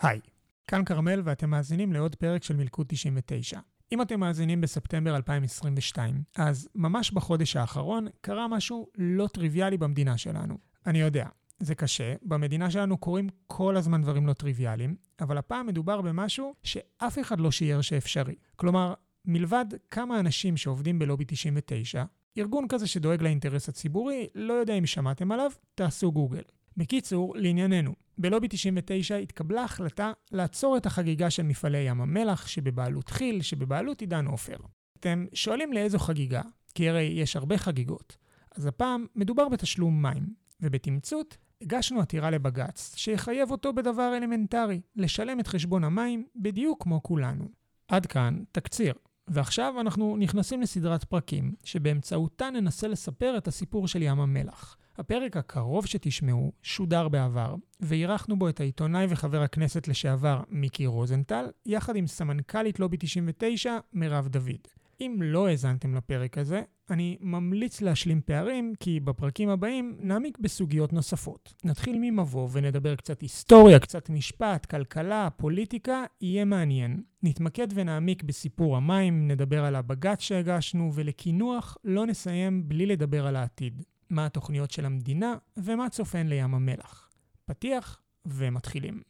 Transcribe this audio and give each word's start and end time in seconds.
היי, 0.00 0.20
כאן 0.66 0.84
כרמל 0.84 1.20
ואתם 1.24 1.50
מאזינים 1.50 1.92
לעוד 1.92 2.14
פרק 2.14 2.42
של 2.42 2.56
מלכוד 2.56 2.86
99. 2.88 3.60
אם 3.92 4.02
אתם 4.02 4.20
מאזינים 4.20 4.60
בספטמבר 4.60 5.16
2022, 5.16 6.22
אז 6.36 6.68
ממש 6.74 7.10
בחודש 7.10 7.56
האחרון 7.56 8.06
קרה 8.20 8.48
משהו 8.48 8.88
לא 8.98 9.28
טריוויאלי 9.32 9.76
במדינה 9.76 10.18
שלנו. 10.18 10.58
אני 10.86 11.00
יודע, 11.00 11.26
זה 11.58 11.74
קשה, 11.74 12.14
במדינה 12.22 12.70
שלנו 12.70 12.98
קורים 12.98 13.28
כל 13.46 13.76
הזמן 13.76 14.02
דברים 14.02 14.26
לא 14.26 14.32
טריוויאליים, 14.32 14.96
אבל 15.20 15.38
הפעם 15.38 15.66
מדובר 15.66 16.00
במשהו 16.00 16.54
שאף 16.62 17.18
אחד 17.18 17.40
לא 17.40 17.50
שיער 17.50 17.80
שאפשרי. 17.80 18.34
כלומר, 18.56 18.94
מלבד 19.24 19.66
כמה 19.90 20.20
אנשים 20.20 20.56
שעובדים 20.56 20.98
בלובי 20.98 21.24
99, 21.26 22.04
ארגון 22.38 22.68
כזה 22.68 22.86
שדואג 22.86 23.22
לאינטרס 23.22 23.68
הציבורי, 23.68 24.26
לא 24.34 24.52
יודע 24.54 24.74
אם 24.74 24.86
שמעתם 24.86 25.32
עליו, 25.32 25.50
תעשו 25.74 26.12
גוגל. 26.12 26.42
בקיצור, 26.76 27.36
לענייננו, 27.36 27.94
בלובי 28.18 28.48
99 28.48 29.16
התקבלה 29.16 29.64
החלטה 29.64 30.12
לעצור 30.32 30.76
את 30.76 30.86
החגיגה 30.86 31.30
של 31.30 31.42
מפעלי 31.42 31.78
ים 31.78 32.00
המלח 32.00 32.46
שבבעלות 32.46 33.10
כי"ל, 33.10 33.42
שבבעלות 33.42 34.00
עידן 34.00 34.26
עופר. 34.26 34.56
אתם 35.00 35.26
שואלים 35.34 35.72
לאיזו 35.72 35.98
חגיגה, 35.98 36.42
כי 36.74 36.88
הרי 36.88 37.02
יש 37.02 37.36
הרבה 37.36 37.58
חגיגות. 37.58 38.16
אז 38.56 38.66
הפעם 38.66 39.06
מדובר 39.14 39.48
בתשלום 39.48 40.02
מים, 40.02 40.26
ובתמצות 40.60 41.36
הגשנו 41.62 42.00
עתירה 42.00 42.30
לבג"ץ 42.30 42.94
שיחייב 42.96 43.50
אותו 43.50 43.72
בדבר 43.72 44.16
אלמנטרי, 44.16 44.80
לשלם 44.96 45.40
את 45.40 45.46
חשבון 45.46 45.84
המים 45.84 46.26
בדיוק 46.36 46.82
כמו 46.82 47.02
כולנו. 47.02 47.48
עד 47.88 48.06
כאן 48.06 48.42
תקציר. 48.52 48.94
ועכשיו 49.28 49.80
אנחנו 49.80 50.16
נכנסים 50.16 50.62
לסדרת 50.62 51.04
פרקים, 51.04 51.54
שבאמצעותה 51.64 52.50
ננסה 52.50 52.88
לספר 52.88 53.34
את 53.38 53.48
הסיפור 53.48 53.88
של 53.88 54.02
ים 54.02 54.20
המלח. 54.20 54.76
הפרק 54.98 55.36
הקרוב 55.36 55.86
שתשמעו 55.86 56.52
שודר 56.62 57.08
בעבר, 57.08 57.54
ואירחנו 57.80 58.38
בו 58.38 58.48
את 58.48 58.60
העיתונאי 58.60 59.06
וחבר 59.08 59.42
הכנסת 59.42 59.88
לשעבר 59.88 60.42
מיקי 60.48 60.86
רוזנטל, 60.86 61.46
יחד 61.66 61.96
עם 61.96 62.06
סמנכ"לית 62.06 62.80
לובי 62.80 62.96
99, 62.96 63.78
מירב 63.92 64.28
דוד. 64.28 64.68
אם 65.00 65.16
לא 65.22 65.48
האזנתם 65.48 65.94
לפרק 65.94 66.38
הזה, 66.38 66.62
אני 66.90 67.16
ממליץ 67.20 67.80
להשלים 67.80 68.20
פערים, 68.24 68.74
כי 68.80 69.00
בפרקים 69.00 69.48
הבאים 69.48 69.96
נעמיק 70.00 70.38
בסוגיות 70.38 70.92
נוספות. 70.92 71.54
נתחיל 71.64 71.96
ממבוא 72.00 72.48
ונדבר 72.52 72.96
קצת 72.96 73.20
היסטוריה, 73.20 73.78
קצת 73.78 74.10
משפט, 74.10 74.66
כלכלה, 74.66 75.28
פוליטיקה, 75.36 76.04
יהיה 76.20 76.44
מעניין. 76.44 77.02
נתמקד 77.22 77.66
ונעמיק 77.74 78.22
בסיפור 78.22 78.76
המים, 78.76 79.28
נדבר 79.28 79.64
על 79.64 79.74
הבג"ץ 79.74 80.20
שהגשנו, 80.20 80.90
ולקינוח 80.94 81.78
לא 81.84 82.06
נסיים 82.06 82.68
בלי 82.68 82.86
לדבר 82.86 83.26
על 83.26 83.36
העתיד. 83.36 83.82
מה 84.10 84.26
התוכניות 84.26 84.70
של 84.70 84.86
המדינה 84.86 85.34
ומה 85.56 85.90
צופן 85.90 86.26
לים 86.26 86.54
המלח. 86.54 87.10
פתיח 87.44 88.00
ומתחילים. 88.26 89.02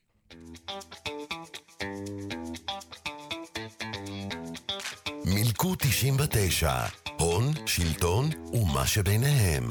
מילקו 5.34 5.74
99, 5.74 6.72
הון, 7.18 7.44
שלטון 7.66 8.24
ומה 8.52 8.86
שביניהם. 8.86 9.64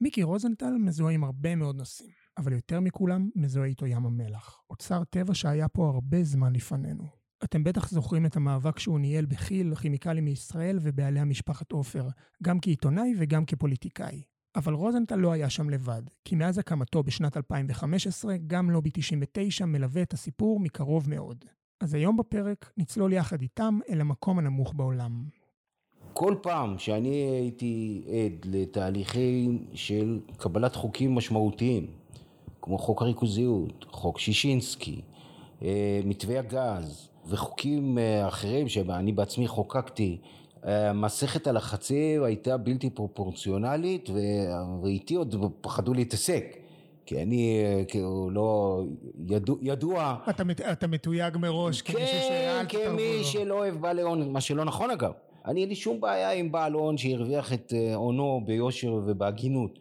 מיקי 0.00 0.22
רוזנטל 0.22 0.72
מזוהה 0.80 1.14
עם 1.14 1.24
הרבה 1.24 1.56
מאוד 1.56 1.76
נושאים, 1.76 2.10
אבל 2.38 2.52
יותר 2.52 2.80
מכולם 2.80 3.30
מזוהה 3.34 3.66
איתו 3.66 3.86
ים 3.86 4.06
המלח. 4.06 4.60
אוצר 4.70 5.04
טבע 5.04 5.34
שהיה 5.34 5.68
פה 5.68 5.90
הרבה 5.94 6.22
זמן 6.22 6.52
לפנינו. 6.52 7.25
אתם 7.46 7.64
בטח 7.64 7.88
זוכרים 7.90 8.26
את 8.26 8.36
המאבק 8.36 8.78
שהוא 8.78 9.00
ניהל 9.00 9.24
בכי"ל, 9.24 9.74
כימיקלים 9.74 10.24
מישראל 10.24 10.78
ובעליה 10.82 11.24
משפחת 11.24 11.72
עופר, 11.72 12.08
גם 12.42 12.60
כעיתונאי 12.60 13.14
וגם 13.18 13.44
כפוליטיקאי. 13.44 14.22
אבל 14.56 14.72
רוזנטל 14.72 15.16
לא 15.16 15.32
היה 15.32 15.50
שם 15.50 15.70
לבד, 15.70 16.02
כי 16.24 16.36
מאז 16.36 16.58
הקמתו 16.58 17.02
בשנת 17.02 17.36
2015, 17.36 18.36
גם 18.46 18.70
לובי 18.70 18.90
99 18.92 19.66
מלווה 19.66 20.02
את 20.02 20.12
הסיפור 20.12 20.60
מקרוב 20.60 21.10
מאוד. 21.10 21.44
אז 21.80 21.94
היום 21.94 22.16
בפרק 22.16 22.72
נצלול 22.76 23.12
יחד 23.12 23.42
איתם 23.42 23.78
אל 23.88 24.00
המקום 24.00 24.38
הנמוך 24.38 24.74
בעולם. 24.74 25.24
כל 26.12 26.34
פעם 26.42 26.78
שאני 26.78 27.14
הייתי 27.14 28.04
עד 28.06 28.44
לתהליכים 28.44 29.66
של 29.74 30.20
קבלת 30.36 30.74
חוקים 30.74 31.14
משמעותיים, 31.14 31.86
כמו 32.62 32.78
חוק 32.78 33.02
הריכוזיות, 33.02 33.86
חוק 33.90 34.18
שישינסקי, 34.18 35.00
אה, 35.62 36.00
מתווה 36.04 36.38
הגז 36.38 37.08
וחוקים 37.28 37.98
אה, 37.98 38.28
אחרים 38.28 38.68
שאני 38.68 39.12
בעצמי 39.12 39.48
חוקקתי, 39.48 40.18
אה, 40.66 40.92
מסכת 40.92 41.46
הלחצים 41.46 42.22
הייתה 42.22 42.56
בלתי 42.56 42.90
פרופורציונלית 42.90 44.10
ואיתי 44.82 45.14
עוד 45.14 45.34
פחדו 45.60 45.94
להתעסק. 45.94 46.56
כי 47.06 47.22
אני 47.22 47.64
כאילו 47.88 48.30
לא 48.30 48.82
ידוע, 49.28 49.56
ידוע 49.62 50.16
אתה, 50.30 50.44
מת, 50.44 50.60
אתה 50.60 50.86
מתויג 50.86 51.36
מראש 51.36 51.82
כן, 51.82 51.92
כמישהו 51.92 52.18
שאל 52.18 52.64
תתערבו 52.64 52.88
לו. 52.88 52.92
כמי 52.92 53.24
שלא 53.24 53.54
אוהב 53.54 53.74
בעלי 53.74 54.02
הון, 54.02 54.32
מה 54.32 54.40
שלא 54.40 54.64
נכון 54.64 54.90
אגב. 54.90 55.12
אני 55.46 55.60
אין 55.60 55.68
לי 55.68 55.74
שום 55.74 56.00
בעיה 56.00 56.32
עם 56.32 56.52
בעל 56.52 56.72
הון 56.72 56.96
שהרוויח 56.96 57.52
את 57.52 57.72
הונו 57.94 58.40
ביושר 58.46 58.92
ובהגינות. 58.92 59.78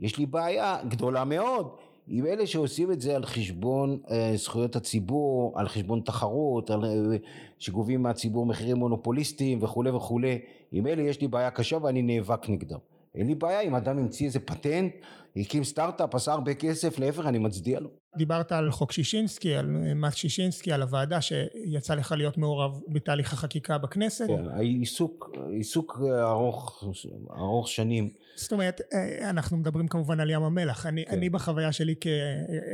יש 0.00 0.18
לי 0.18 0.26
בעיה 0.26 0.76
גדולה 0.88 1.24
מאוד 1.24 1.68
עם 2.10 2.26
אלה 2.26 2.46
שעושים 2.46 2.92
את 2.92 3.00
זה 3.00 3.16
על 3.16 3.26
חשבון 3.26 3.98
אה, 4.10 4.32
זכויות 4.36 4.76
הציבור, 4.76 5.52
על 5.58 5.68
חשבון 5.68 6.00
תחרות, 6.00 6.70
על, 6.70 6.84
אה, 6.84 7.16
שגובים 7.58 8.02
מהציבור 8.02 8.46
מחירים 8.46 8.76
מונופוליסטיים 8.76 9.62
וכולי 9.62 9.90
וכולי, 9.90 10.38
עם 10.72 10.86
אלה 10.86 11.02
יש 11.02 11.20
לי 11.20 11.28
בעיה 11.28 11.50
קשה 11.50 11.76
ואני 11.82 12.02
נאבק 12.02 12.48
נגדם. 12.48 12.78
אין 13.14 13.26
לי 13.26 13.34
בעיה 13.34 13.60
אם 13.60 13.74
אדם 13.74 13.98
המציא 13.98 14.26
איזה 14.26 14.40
פטנט, 14.40 14.92
הקים 15.36 15.64
סטארט-אפ, 15.64 16.14
עשה 16.14 16.32
הרבה 16.32 16.54
כסף, 16.54 16.98
להפך 16.98 17.26
אני 17.26 17.38
מצדיע 17.38 17.80
לו. 17.80 17.90
דיברת 18.16 18.52
על 18.52 18.70
חוק 18.70 18.92
שישינסקי, 18.92 19.54
על 19.54 19.66
מס 19.96 20.14
שישינסקי, 20.14 20.72
על 20.72 20.82
הוועדה 20.82 21.20
שיצא 21.20 21.94
לך 21.94 22.12
להיות 22.12 22.38
מעורב 22.38 22.80
בתהליך 22.88 23.32
החקיקה 23.32 23.78
בכנסת. 23.78 24.26
כן, 24.26 24.48
העיסוק, 24.48 25.30
עיסוק 25.50 26.00
ארוך, 26.20 26.84
ארוך 27.30 27.68
שנים. 27.68 28.10
זאת 28.36 28.52
אומרת, 28.52 28.80
אנחנו 29.22 29.56
מדברים 29.56 29.88
כמובן 29.88 30.20
על 30.20 30.30
ים 30.30 30.42
המלח. 30.42 30.86
אני, 30.86 31.04
כן. 31.04 31.16
אני 31.16 31.30
בחוויה 31.30 31.72
שלי, 31.72 31.94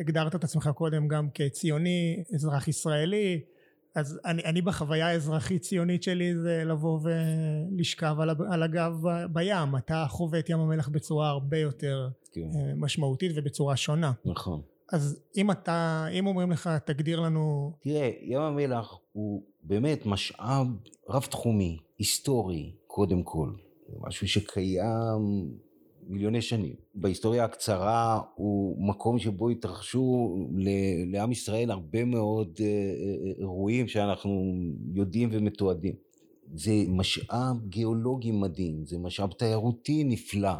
הגדרת 0.01 0.35
את 0.35 0.45
עצמך 0.45 0.71
קודם 0.75 1.09
גם 1.09 1.29
כציוני, 1.35 2.23
אזרח 2.35 2.69
ישראלי, 2.69 3.41
אז 3.95 4.21
אני, 4.25 4.45
אני 4.45 4.63
בחוויה 4.63 5.09
האזרחית 5.09 5.63
ציונית 5.63 6.03
שלי 6.03 6.37
זה 6.37 6.63
לבוא 6.67 7.01
ולשכב 7.03 8.17
על, 8.21 8.31
על 8.51 8.63
הגב 8.63 9.03
בים. 9.33 9.77
אתה 9.77 10.07
חווה 10.09 10.39
את 10.39 10.51
ים 10.51 10.61
המלח 10.61 10.89
בצורה 10.89 11.29
הרבה 11.29 11.59
יותר 11.59 12.09
כן. 12.33 12.41
משמעותית 12.77 13.33
ובצורה 13.35 13.77
שונה. 13.77 14.13
נכון. 14.25 14.61
אז 14.93 15.21
אם 15.37 15.51
אתה, 15.51 16.07
אם 16.13 16.27
אומרים 16.27 16.51
לך 16.51 16.71
תגדיר 16.85 17.21
לנו... 17.21 17.73
תראה, 17.81 18.11
ים 18.23 18.41
המלח 18.41 18.99
הוא 19.13 19.43
באמת 19.63 20.07
משאב 20.07 20.67
רב 21.09 21.23
תחומי, 21.23 21.79
היסטורי, 21.99 22.73
קודם 22.87 23.23
כל. 23.23 23.53
משהו 24.01 24.29
שקיים 24.29 25.51
מיליוני 26.09 26.43
שנים. 26.43 26.75
בהיסטוריה 26.95 27.45
הקצרה 27.45 28.21
הוא 28.35 28.87
מקום 28.89 29.19
שבו 29.19 29.49
התרחשו 29.49 30.37
לעם 31.07 31.33
ישראל 31.33 31.71
הרבה 31.71 32.05
מאוד 32.05 32.59
אה, 32.61 32.67
אה, 32.67 33.33
אירועים 33.39 33.89
שאנחנו 33.89 34.55
יודעים 34.95 35.29
ומתועדים. 35.33 35.95
זה 36.55 36.73
משאב 36.89 37.57
גיאולוגי 37.69 38.31
מדהים, 38.31 38.87
זה 38.87 38.99
משאב 38.99 39.33
תיירותי 39.33 40.05
נפלא. 40.05 40.55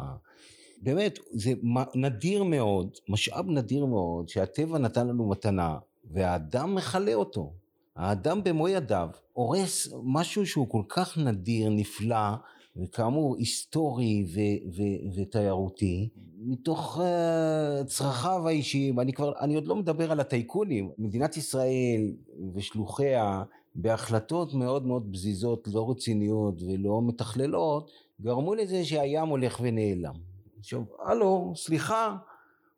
באמת, 0.81 1.19
זה 1.31 1.53
נדיר 1.95 2.43
מאוד, 2.43 2.89
משאב 3.09 3.49
נדיר 3.49 3.85
מאוד, 3.85 4.29
שהטבע 4.29 4.77
נתן 4.77 5.07
לנו 5.07 5.29
מתנה, 5.29 5.77
והאדם 6.11 6.75
מכלה 6.75 7.13
אותו. 7.13 7.53
האדם 7.95 8.43
במו 8.43 8.67
ידיו 8.67 9.09
הורס 9.33 9.93
משהו 10.03 10.45
שהוא 10.45 10.69
כל 10.69 10.81
כך 10.89 11.17
נדיר, 11.17 11.69
נפלא, 11.69 12.35
וכאמור 12.83 13.35
היסטורי 13.37 14.25
ו- 14.33 14.75
ו- 14.75 15.21
ותיירותי, 15.21 16.09
מתוך 16.37 16.97
uh, 16.97 17.85
צרכיו 17.85 18.47
האישיים, 18.47 18.99
אני 18.99 19.13
כבר, 19.13 19.33
אני 19.41 19.55
עוד 19.55 19.67
לא 19.67 19.75
מדבר 19.75 20.11
על 20.11 20.19
הטייקונים, 20.19 20.89
מדינת 20.97 21.37
ישראל 21.37 22.11
ושלוחיה 22.53 23.43
בהחלטות 23.75 24.53
מאוד 24.53 24.85
מאוד 24.85 25.09
פזיזות, 25.13 25.67
לא 25.73 25.89
רציניות 25.89 26.61
ולא 26.61 27.01
מתכללות, 27.01 27.91
גרמו 28.21 28.55
לזה 28.55 28.85
שהים 28.85 29.27
הולך 29.27 29.59
ונעלם. 29.63 30.13
עכשיו, 30.59 30.81
הלו, 31.05 31.53
סליחה, 31.55 32.15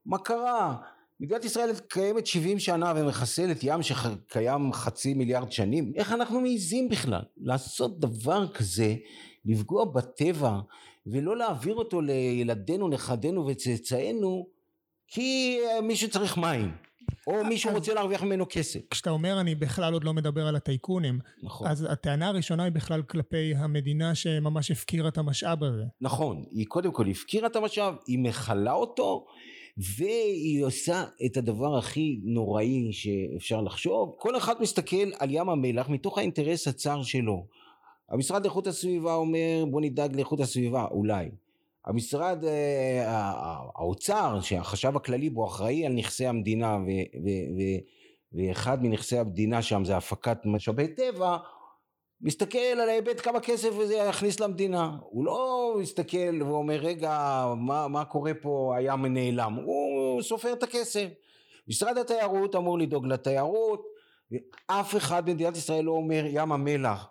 מה 0.05 0.17
קרה? 0.17 0.75
מדינת 1.19 1.45
ישראל 1.45 1.69
קיימת 1.87 2.25
70 2.25 2.59
שנה 2.59 2.93
ומחסלת 2.95 3.57
ים 3.63 3.81
שקיים 3.81 4.73
חצי 4.73 5.13
מיליארד 5.13 5.51
שנים, 5.51 5.91
איך 5.95 6.11
אנחנו 6.11 6.41
מעיזים 6.41 6.89
בכלל 6.89 7.21
לעשות 7.37 7.99
דבר 7.99 8.47
כזה 8.47 8.95
לפגוע 9.47 9.85
בטבע 9.85 10.59
ולא 11.07 11.37
להעביר 11.37 11.75
אותו 11.75 12.01
לילדינו, 12.01 12.87
נכדינו 12.87 13.47
וצאצאינו 13.47 14.47
כי 15.07 15.59
אה, 15.65 15.81
מישהו 15.81 16.09
צריך 16.09 16.37
מים 16.37 16.71
או 17.27 17.43
מישהו 17.43 17.73
רוצה 17.73 17.93
להרוויח 17.93 18.23
ממנו 18.23 18.45
כסף. 18.49 18.79
כשאתה 18.89 19.09
אומר 19.09 19.39
אני 19.39 19.55
בכלל 19.55 19.93
עוד 19.93 20.03
לא 20.03 20.13
מדבר 20.13 20.47
על 20.47 20.55
הטייקונים, 20.55 21.19
נכון. 21.43 21.67
אז 21.67 21.87
הטענה 21.89 22.27
הראשונה 22.27 22.63
היא 22.63 22.71
בכלל 22.71 23.01
כלפי 23.01 23.53
המדינה 23.55 24.15
שממש 24.15 24.71
הפקירה 24.71 25.07
את 25.09 25.17
המשאב 25.17 25.63
הזה. 25.63 25.83
נכון, 26.01 26.43
היא 26.51 26.65
קודם 26.67 26.91
כל 26.91 27.07
הפקירה 27.07 27.47
את 27.47 27.55
המשאב, 27.55 27.95
היא 28.07 28.19
מכלה 28.19 28.73
אותו 28.73 29.25
והיא 29.77 30.65
עושה 30.65 31.03
את 31.25 31.37
הדבר 31.37 31.77
הכי 31.77 32.19
נוראי 32.23 32.93
שאפשר 32.93 33.61
לחשוב, 33.61 34.15
כל 34.17 34.37
אחד 34.37 34.55
מסתכל 34.59 35.11
על 35.19 35.29
ים 35.31 35.49
המלח 35.49 35.89
מתוך 35.89 36.17
האינטרס 36.17 36.67
הצר 36.67 37.03
שלו. 37.03 37.45
המשרד 38.09 38.43
לאיכות 38.43 38.67
הסביבה 38.67 39.15
אומר 39.15 39.65
בוא 39.69 39.81
נדאג 39.81 40.15
לאיכות 40.15 40.39
הסביבה, 40.39 40.85
אולי. 40.91 41.29
המשרד, 41.85 42.45
אה, 42.45 43.03
האוצר, 43.75 44.39
שהחשב 44.41 44.95
הכללי 44.95 45.29
בו 45.29 45.45
אחראי 45.45 45.85
על 45.85 45.93
נכסי 45.93 46.25
המדינה 46.27 46.77
ו, 46.77 46.89
ו, 47.23 47.29
ו, 47.57 47.61
ואחד 48.33 48.83
מנכסי 48.83 49.17
המדינה 49.17 49.61
שם 49.61 49.85
זה 49.85 49.97
הפקת 49.97 50.37
משאבי 50.45 50.87
טבע, 50.87 51.37
מסתכל 52.21 52.57
על 52.57 52.89
ההיבט 52.89 53.21
כמה 53.21 53.39
כסף 53.39 53.69
זה 53.85 53.95
יכניס 53.95 54.39
למדינה. 54.39 54.97
הוא 55.01 55.25
לא 55.25 55.73
מסתכל 55.81 56.43
ואומר 56.43 56.75
רגע 56.75 57.45
מה, 57.57 57.87
מה 57.87 58.05
קורה 58.05 58.33
פה 58.33 58.73
הים 58.77 59.05
נעלם, 59.05 59.53
הוא 59.53 60.21
סופר 60.21 60.53
את 60.53 60.63
הכסף. 60.63 61.07
משרד 61.67 61.97
התיירות 61.97 62.55
אמור 62.55 62.79
לדאוג 62.79 63.07
לתיירות, 63.07 63.87
אף 64.67 64.95
אחד 64.95 65.29
במדינת 65.29 65.57
ישראל 65.57 65.83
לא 65.83 65.91
אומר 65.91 66.23
ים 66.27 66.51
המלח 66.51 67.07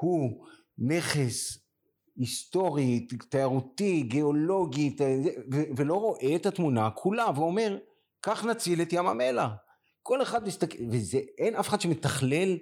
הוא 0.00 0.46
נכס 0.78 1.58
היסטורי, 2.16 3.06
תיירותי, 3.28 4.02
גיאולוגי, 4.02 4.96
ולא 5.76 5.94
רואה 5.94 6.36
את 6.36 6.46
התמונה 6.46 6.90
כולה, 6.90 7.26
ואומר, 7.34 7.78
כך 8.22 8.44
נציל 8.44 8.82
את 8.82 8.92
ים 8.92 9.06
המלח. 9.06 9.50
כל 10.02 10.22
אחד 10.22 10.46
מסתכל, 10.46 10.78
ואין 10.90 11.54
אף 11.54 11.68
אחד 11.68 11.80
שמתכלל 11.80 12.58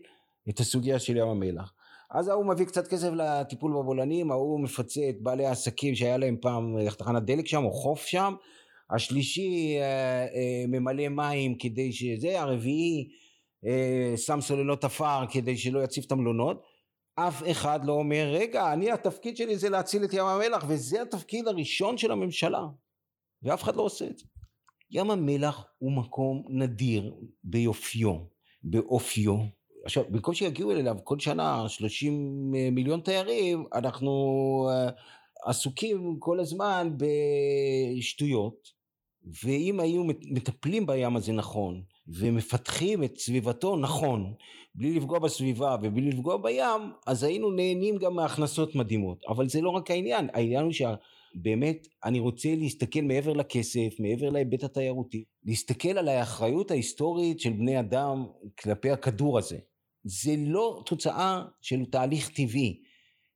את 0.48 0.60
הסוגיה 0.60 0.98
של 0.98 1.16
ים 1.16 1.28
המלח. 1.28 1.72
אז 2.10 2.28
ההוא 2.28 2.46
מביא 2.46 2.66
קצת 2.66 2.88
כסף 2.88 3.10
לטיפול 3.12 3.72
בבולענים, 3.72 4.30
ההוא 4.30 4.60
מפצה 4.60 5.00
את 5.08 5.22
בעלי 5.22 5.46
העסקים 5.46 5.94
שהיה 5.94 6.16
להם 6.16 6.36
פעם 6.40 6.76
תחנת 6.98 7.22
דלק 7.22 7.46
שם, 7.46 7.64
או 7.64 7.72
חוף 7.72 8.06
שם, 8.06 8.34
השלישי 8.90 9.76
אה, 9.80 10.26
אה, 10.34 10.64
ממלא 10.68 11.08
מים 11.08 11.54
כדי 11.54 11.92
שזה, 11.92 12.40
הרביעי 12.40 13.08
אה, 13.66 14.16
שם 14.16 14.40
סוללות 14.40 14.84
עפר 14.84 15.24
כדי 15.30 15.56
שלא 15.56 15.84
יציף 15.84 16.06
את 16.06 16.12
המלונות, 16.12 16.62
אף 17.14 17.42
אחד 17.50 17.84
לא 17.84 17.92
אומר 17.92 18.30
רגע 18.32 18.72
אני 18.72 18.90
התפקיד 18.90 19.36
שלי 19.36 19.56
זה 19.56 19.68
להציל 19.68 20.04
את 20.04 20.12
ים 20.12 20.26
המלח 20.26 20.64
וזה 20.68 21.02
התפקיד 21.02 21.48
הראשון 21.48 21.98
של 21.98 22.12
הממשלה 22.12 22.62
ואף 23.42 23.62
אחד 23.62 23.76
לא 23.76 23.82
עושה 23.82 24.06
את 24.06 24.18
זה. 24.18 24.24
ים 24.90 25.10
המלח 25.10 25.64
הוא 25.78 25.92
מקום 25.92 26.42
נדיר 26.48 27.14
ביופיו, 27.44 28.14
באופיו. 28.62 29.36
עכשיו 29.84 30.04
במקום 30.10 30.34
שיגיעו 30.34 30.70
אליו 30.70 30.96
כל 31.04 31.18
שנה 31.18 31.68
30 31.68 32.52
מיליון 32.72 33.00
תיירים 33.00 33.64
אנחנו 33.74 34.10
אה, 34.70 34.90
עסוקים 35.44 36.16
כל 36.18 36.40
הזמן 36.40 36.96
בשטויות 37.98 38.68
ואם 39.44 39.80
היו 39.80 40.04
מטפלים 40.04 40.86
בים 40.86 41.16
הזה 41.16 41.32
נכון 41.32 41.82
ומפתחים 42.06 43.04
את 43.04 43.18
סביבתו 43.18 43.76
נכון 43.76 44.34
בלי 44.74 44.94
לפגוע 44.94 45.18
בסביבה 45.18 45.76
ובלי 45.82 46.10
לפגוע 46.10 46.36
בים 46.36 46.92
אז 47.06 47.22
היינו 47.22 47.50
נהנים 47.50 47.96
גם 47.96 48.14
מהכנסות 48.14 48.74
מדהימות. 48.74 49.18
אבל 49.28 49.48
זה 49.48 49.60
לא 49.60 49.70
רק 49.70 49.90
העניין 49.90 50.28
העניין 50.32 50.64
הוא 50.64 50.72
שבאמת 50.72 51.88
אני 52.04 52.20
רוצה 52.20 52.54
להסתכל 52.54 53.00
מעבר 53.00 53.32
לכסף 53.32 53.94
מעבר 53.98 54.28
להיבט 54.30 54.64
התיירותי 54.64 55.24
להסתכל 55.44 55.98
על 55.98 56.08
האחריות 56.08 56.70
ההיסטורית 56.70 57.40
של 57.40 57.52
בני 57.52 57.80
אדם 57.80 58.26
כלפי 58.58 58.90
הכדור 58.90 59.38
הזה. 59.38 59.58
זה 60.04 60.34
לא 60.38 60.82
תוצאה 60.86 61.42
של 61.60 61.84
תהליך 61.84 62.28
טבעי. 62.28 62.82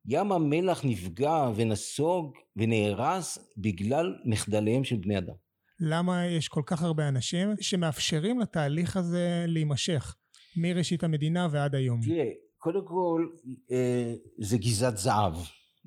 ים 0.09 0.33
המלח 0.33 0.85
נפגע 0.85 1.51
ונסוג 1.55 2.33
ונהרס 2.57 3.39
בגלל 3.57 4.15
מחדליהם 4.25 4.85
של 4.85 4.97
בני 4.97 5.19
אדם 5.19 5.35
למה 5.81 6.26
יש 6.26 6.49
כל 6.49 6.62
כך 6.67 6.82
הרבה 6.82 7.08
אנשים 7.08 7.49
שמאפשרים 7.61 8.40
לתהליך 8.40 8.96
הזה 8.96 9.44
להימשך 9.49 10.14
מראשית 10.56 11.05
המדינה 11.05 11.49
ועד 11.50 11.75
היום? 11.75 12.00
תראה, 12.00 12.31
קודם 12.58 12.81
כל 12.84 13.26
אה, 13.70 14.14
זה 14.38 14.58
גזעת 14.58 14.96
זהב. 14.96 15.34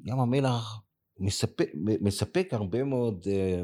ים 0.06 0.20
המלח 0.20 0.82
מספק, 1.20 1.70
מספק 2.02 2.48
הרבה 2.52 2.84
מאוד 2.84 3.28
אה, 3.32 3.62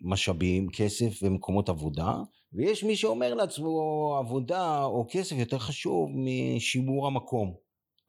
משאבים, 0.00 0.68
כסף 0.70 1.22
ומקומות 1.22 1.68
עבודה, 1.68 2.14
ויש 2.52 2.84
מי 2.84 2.96
שאומר 2.96 3.34
לעצמו 3.34 4.16
עבודה 4.18 4.84
או 4.84 5.06
כסף 5.10 5.36
יותר 5.36 5.58
חשוב 5.58 6.10
משימור 6.14 7.06
המקום. 7.06 7.54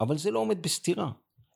אבל 0.02 0.18
זה 0.18 0.32
לא 0.32 0.40
עומד 0.40 0.62
בסתירה. 0.62 1.12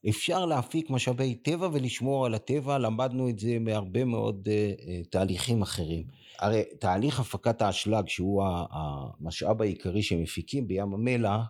אפשר 0.10 0.46
להפיק 0.46 0.90
משאבי 0.90 1.36
טבע 1.36 1.70
ולשמור 1.74 2.26
על 2.26 2.34
הטבע, 2.34 2.78
למדנו 2.78 3.30
את 3.30 3.40
זה 3.40 3.60
מהרבה 3.60 4.06
מאוד 4.06 4.48
uh, 4.48 5.08
תהליכים 5.10 5.62
אחרים. 5.62 6.04
הרי 6.40 6.64
תהליך 6.80 7.20
הפקת 7.20 7.62
האשלג, 7.62 8.08
שהוא 8.08 8.44
המשאב 8.72 9.62
העיקרי 9.62 10.02
שמפיקים 10.02 10.68
בים 10.68 10.94
המלח, 10.94 11.42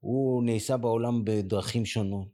הוא 0.00 0.44
נעשה 0.44 0.76
בעולם 0.76 1.24
בדרכים 1.24 1.84
שונות. 1.84 2.28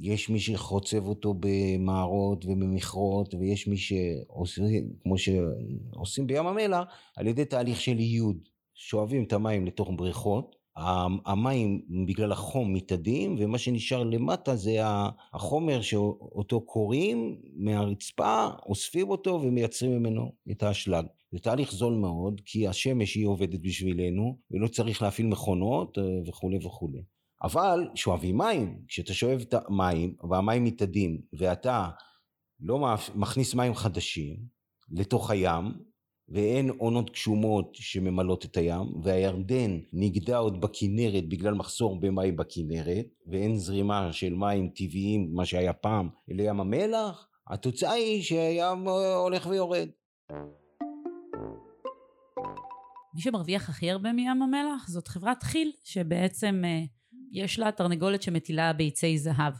יש 0.00 0.30
מי 0.30 0.40
שחוצב 0.40 1.06
אותו 1.06 1.34
במערות 1.40 2.44
ובמכרות, 2.44 3.34
ויש 3.34 3.68
מי 3.68 3.76
שעושים, 3.76 4.90
כמו 5.02 5.14
שעושים 5.18 6.26
בים 6.26 6.46
המלח, 6.46 6.84
על 7.16 7.26
ידי 7.26 7.44
תהליך 7.44 7.80
של 7.80 7.96
עיוד. 7.96 8.36
שואבים 8.74 9.24
את 9.24 9.32
המים 9.32 9.66
לתוך 9.66 9.90
בריכות, 9.96 10.56
המים 10.76 11.82
בגלל 12.06 12.32
החום 12.32 12.72
מתאדים 12.72 13.36
ומה 13.38 13.58
שנשאר 13.58 14.04
למטה 14.04 14.56
זה 14.56 14.78
החומר 15.32 15.80
שאותו 15.80 16.60
קוראים 16.60 17.40
מהרצפה, 17.56 18.48
אוספים 18.66 19.10
אותו 19.10 19.40
ומייצרים 19.42 19.98
ממנו 19.98 20.32
את 20.50 20.62
האשלג. 20.62 21.04
זה 21.32 21.38
תהליך 21.38 21.72
זול 21.72 21.94
מאוד 21.94 22.40
כי 22.44 22.68
השמש 22.68 23.14
היא 23.14 23.26
עובדת 23.26 23.60
בשבילנו 23.60 24.38
ולא 24.50 24.68
צריך 24.68 25.02
להפעיל 25.02 25.26
מכונות 25.26 25.98
אה, 25.98 26.02
וכולי 26.26 26.66
וכולי. 26.66 27.02
אבל 27.42 27.88
שואבים 27.94 28.38
מים, 28.38 28.78
כשאתה 28.88 29.14
שואב 29.14 29.40
את 29.40 29.54
המים 29.54 30.14
והמים 30.30 30.64
מתאדים 30.64 31.20
ואתה 31.38 31.88
לא 32.60 32.96
מכניס 33.14 33.54
מים 33.54 33.74
חדשים 33.74 34.36
לתוך 34.90 35.30
הים 35.30 35.64
ואין 36.28 36.70
עונות 36.70 37.10
גשומות 37.10 37.74
שממלאות 37.74 38.44
את 38.44 38.56
הים, 38.56 38.86
והירדן 39.02 39.78
נגדע 39.92 40.36
עוד 40.36 40.60
בכנרת 40.60 41.28
בגלל 41.28 41.54
מחסור 41.54 42.00
במים 42.00 42.36
בכנרת, 42.36 43.06
ואין 43.26 43.56
זרימה 43.56 44.12
של 44.12 44.34
מים 44.34 44.68
טבעיים, 44.68 45.28
מה 45.32 45.44
שהיה 45.44 45.72
פעם, 45.72 46.08
לים 46.28 46.60
המלח, 46.60 47.28
התוצאה 47.48 47.92
היא 47.92 48.22
שהים 48.22 48.88
הולך 49.16 49.46
ויורד. 49.46 49.88
מי 53.14 53.22
שמרוויח 53.22 53.68
הכי 53.68 53.90
הרבה 53.90 54.12
מים 54.12 54.42
המלח 54.42 54.88
זאת 54.88 55.08
חברת 55.08 55.42
כי"ל, 55.42 55.70
שבעצם 55.84 56.62
אה, 56.64 56.82
יש 57.32 57.58
לה 57.58 57.72
תרנגולת 57.72 58.22
שמטילה 58.22 58.72
ביצי 58.72 59.18
זהב. 59.18 59.54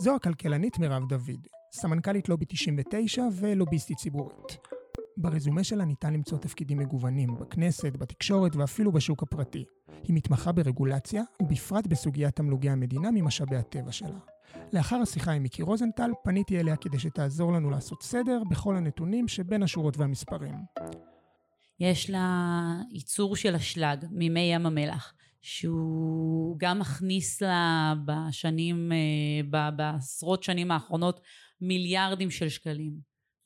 זו 0.00 0.14
הכלכלנית 0.14 0.78
מירב 0.78 1.08
דוד. 1.08 1.57
סמנכ"לית 1.72 2.28
לובי 2.28 2.44
99 2.48 3.22
ולוביסטית 3.40 3.96
ציבורית. 3.96 4.58
ברזומה 5.16 5.64
שלה 5.64 5.84
ניתן 5.84 6.12
למצוא 6.12 6.38
תפקידים 6.38 6.78
מגוונים 6.78 7.34
בכנסת, 7.34 7.96
בתקשורת 7.96 8.56
ואפילו 8.56 8.92
בשוק 8.92 9.22
הפרטי. 9.22 9.64
היא 10.02 10.16
מתמחה 10.16 10.52
ברגולציה, 10.52 11.22
ובפרט 11.42 11.86
בסוגיית 11.86 12.36
תמלוגי 12.36 12.70
המדינה 12.70 13.10
ממשאבי 13.10 13.56
הטבע 13.56 13.92
שלה. 13.92 14.18
לאחר 14.72 14.96
השיחה 14.96 15.32
עם 15.32 15.42
מיקי 15.42 15.62
רוזנטל, 15.62 16.10
פניתי 16.24 16.60
אליה 16.60 16.76
כדי 16.76 16.98
שתעזור 16.98 17.52
לנו 17.52 17.70
לעשות 17.70 18.02
סדר 18.02 18.42
בכל 18.50 18.76
הנתונים 18.76 19.28
שבין 19.28 19.62
השורות 19.62 19.96
והמספרים. 19.96 20.54
יש 21.80 22.10
לה 22.10 22.74
ייצור 22.90 23.36
של 23.36 23.54
אשלג 23.54 24.06
ממי 24.10 24.40
ים 24.54 24.66
המלח. 24.66 25.14
שהוא 25.42 26.56
גם 26.58 26.78
מכניס 26.78 27.42
לה 27.42 27.94
בשנים, 28.04 28.92
אה, 28.92 29.70
בעשרות 29.70 30.42
שנים 30.42 30.70
האחרונות 30.70 31.20
מיליארדים 31.60 32.30
של 32.30 32.48
שקלים. 32.48 32.92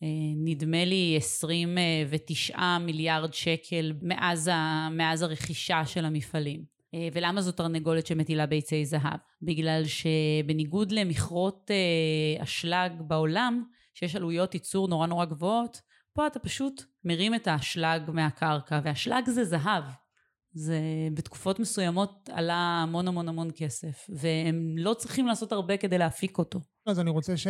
אה, 0.03 0.09
נדמה 0.45 0.85
לי 0.85 1.15
29 1.17 2.79
מיליארד 2.79 3.35
שקל 3.35 3.93
מאז, 4.03 4.49
ה, 4.49 4.89
מאז 4.91 5.23
הרכישה 5.23 5.87
של 5.87 6.05
המפעלים. 6.05 6.65
אה, 6.95 7.09
ולמה 7.13 7.41
זו 7.41 7.53
תרנגולת 7.53 8.07
שמטילה 8.07 8.47
ביצי 8.47 8.85
זהב? 8.85 9.19
בגלל 9.43 9.83
שבניגוד 9.85 10.93
למכרות 10.93 11.71
אשלג 12.39 12.93
בעולם, 13.07 13.65
שיש 13.95 14.17
עלויות 14.17 14.55
ייצור 14.55 14.89
נורא 14.89 15.07
נורא 15.07 15.25
גבוהות, 15.25 15.81
פה 16.13 16.27
אתה 16.27 16.39
פשוט 16.39 16.83
מרים 17.05 17.35
את 17.35 17.49
האשלג 17.49 18.03
מהקרקע, 18.13 18.81
ואשלג 18.85 19.29
זה 19.29 19.45
זהב. 19.45 19.85
זה 20.55 20.81
בתקופות 21.15 21.61
מסוימות 21.61 22.31
עלה 22.33 22.81
המון 22.83 23.09
המון 23.09 23.29
המון 23.29 23.51
כסף, 23.57 24.07
והם 24.09 24.75
לא 24.79 24.95
צריכים 24.95 25.27
לעשות 25.27 25.53
הרבה 25.53 25.77
כדי 25.77 25.99
להפיק 25.99 26.39
אותו. 26.39 26.61
אז 26.87 27.01
אני 27.01 27.11
רוצה 27.11 27.37
ש... 27.37 27.47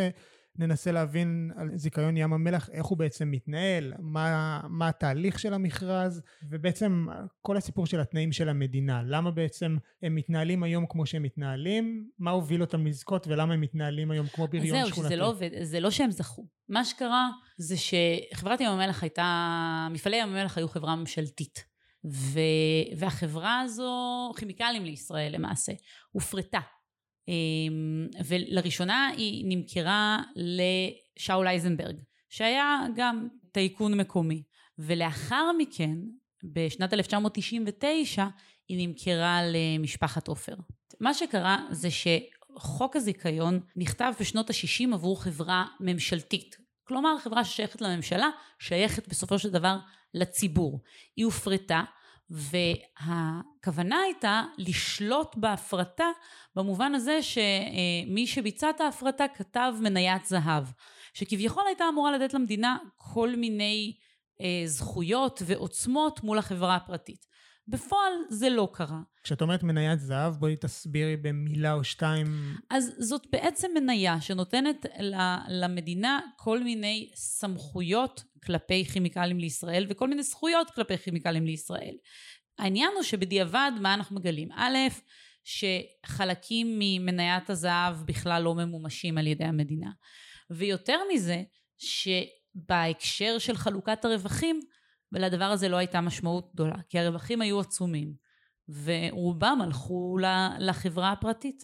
ננסה 0.57 0.91
להבין 0.91 1.51
על 1.55 1.69
זיכיון 1.75 2.17
ים 2.17 2.33
המלח, 2.33 2.69
איך 2.69 2.85
הוא 2.85 2.97
בעצם 2.97 3.31
מתנהל, 3.31 3.93
מה, 3.99 4.61
מה 4.69 4.87
התהליך 4.87 5.39
של 5.39 5.53
המכרז, 5.53 6.21
ובעצם 6.49 7.05
כל 7.41 7.57
הסיפור 7.57 7.85
של 7.85 7.99
התנאים 7.99 8.31
של 8.31 8.49
המדינה. 8.49 9.03
למה 9.05 9.31
בעצם 9.31 9.77
הם 10.03 10.15
מתנהלים 10.15 10.63
היום 10.63 10.85
כמו 10.89 11.05
שהם 11.05 11.23
מתנהלים, 11.23 12.09
מה 12.19 12.31
הוביל 12.31 12.61
אותם 12.61 12.87
לזכות 12.87 13.27
ולמה 13.27 13.53
הם 13.53 13.61
מתנהלים 13.61 14.11
היום 14.11 14.27
כמו 14.27 14.47
בריון 14.47 14.77
שכונתי. 14.77 14.95
זהו, 14.95 15.05
שזה 15.05 15.15
לא 15.15 15.29
עובד, 15.29 15.49
זה 15.63 15.79
לא 15.79 15.91
שהם 15.91 16.11
זכו. 16.11 16.47
מה 16.69 16.85
שקרה 16.85 17.29
זה 17.57 17.75
שחברת 17.77 18.61
ים 18.61 18.69
המלח 18.69 19.03
הייתה, 19.03 19.87
מפעלי 19.91 20.17
ים 20.17 20.29
המלח 20.29 20.57
היו 20.57 20.67
חברה 20.67 20.95
ממשלתית. 20.95 21.72
ו, 22.05 22.39
והחברה 22.97 23.59
הזו, 23.59 24.31
כימיקלים 24.37 24.85
לישראל 24.85 25.35
למעשה, 25.35 25.71
הופרטה. 26.11 26.59
אמ, 27.27 28.07
ולראשונה 28.25 29.07
היא 29.17 29.45
נמכרה 29.47 30.23
לשאול 30.35 31.47
אייזנברג, 31.47 31.95
שהיה 32.29 32.79
גם 32.95 33.27
טייקון 33.51 33.97
מקומי. 33.97 34.43
ולאחר 34.79 35.51
מכן, 35.57 35.97
בשנת 36.43 36.93
1999, 36.93 38.25
היא 38.67 38.87
נמכרה 38.87 39.39
למשפחת 39.43 40.27
עופר. 40.27 40.55
מה 40.99 41.13
שקרה 41.13 41.57
זה 41.71 41.89
שחוק 41.91 42.95
הזיכיון 42.95 43.59
נכתב 43.75 44.13
בשנות 44.19 44.49
ה-60 44.49 44.93
עבור 44.93 45.23
חברה 45.23 45.65
ממשלתית. 45.79 46.57
כלומר, 46.87 47.17
חברה 47.19 47.45
ששייכת 47.45 47.81
לממשלה, 47.81 48.29
שייכת 48.59 49.07
בסופו 49.07 49.39
של 49.39 49.49
דבר 49.49 49.77
לציבור. 50.13 50.81
היא 51.15 51.25
הופרטה, 51.25 51.83
והכוונה 52.29 53.97
הייתה 54.05 54.43
לשלוט 54.57 55.35
בהפרטה 55.35 56.07
במובן 56.55 56.95
הזה 56.95 57.19
שמי 57.21 58.27
שביצע 58.27 58.69
את 58.69 58.81
ההפרטה 58.81 59.25
כתב 59.35 59.73
מניית 59.81 60.25
זהב, 60.25 60.63
שכביכול 61.13 61.63
הייתה 61.67 61.83
אמורה 61.89 62.17
לתת 62.17 62.33
למדינה 62.33 62.77
כל 62.97 63.35
מיני 63.35 63.93
אה, 64.41 64.63
זכויות 64.65 65.41
ועוצמות 65.45 66.23
מול 66.23 66.37
החברה 66.37 66.75
הפרטית. 66.75 67.25
בפועל 67.67 68.13
זה 68.29 68.49
לא 68.49 68.69
קרה. 68.73 68.99
כשאת 69.23 69.41
אומרת 69.41 69.63
מניית 69.63 69.99
זהב, 69.99 70.33
בואי 70.33 70.55
תסבירי 70.55 71.17
במילה 71.17 71.73
או 71.73 71.83
שתיים. 71.83 72.27
אז 72.69 72.91
זאת 72.99 73.27
בעצם 73.31 73.67
מניה 73.73 74.21
שנותנת 74.21 74.85
למדינה 75.47 76.19
כל 76.37 76.63
מיני 76.63 77.11
סמכויות 77.15 78.23
כלפי 78.45 78.85
כימיקלים 78.85 79.39
לישראל 79.39 79.85
וכל 79.89 80.07
מיני 80.07 80.23
זכויות 80.23 80.71
כלפי 80.71 80.97
כימיקלים 80.97 81.45
לישראל. 81.45 81.95
העניין 82.59 82.89
הוא 82.95 83.03
שבדיעבד 83.03 83.71
מה 83.81 83.93
אנחנו 83.93 84.15
מגלים? 84.15 84.51
א', 84.51 84.77
שחלקים 85.43 86.79
ממניית 86.79 87.49
הזהב 87.49 87.95
בכלל 88.05 88.43
לא 88.43 88.55
ממומשים 88.55 89.17
על 89.17 89.27
ידי 89.27 89.43
המדינה. 89.43 89.91
ויותר 90.49 90.99
מזה, 91.13 91.43
שבהקשר 91.77 93.37
של 93.39 93.57
חלוקת 93.57 94.05
הרווחים, 94.05 94.59
ולדבר 95.11 95.45
הזה 95.45 95.69
לא 95.69 95.77
הייתה 95.77 96.01
משמעות 96.01 96.53
גדולה, 96.53 96.75
כי 96.89 96.99
הרווחים 96.99 97.41
היו 97.41 97.59
עצומים, 97.59 98.13
ורובם 98.83 99.59
הלכו 99.61 100.17
לחברה 100.59 101.11
הפרטית. 101.11 101.63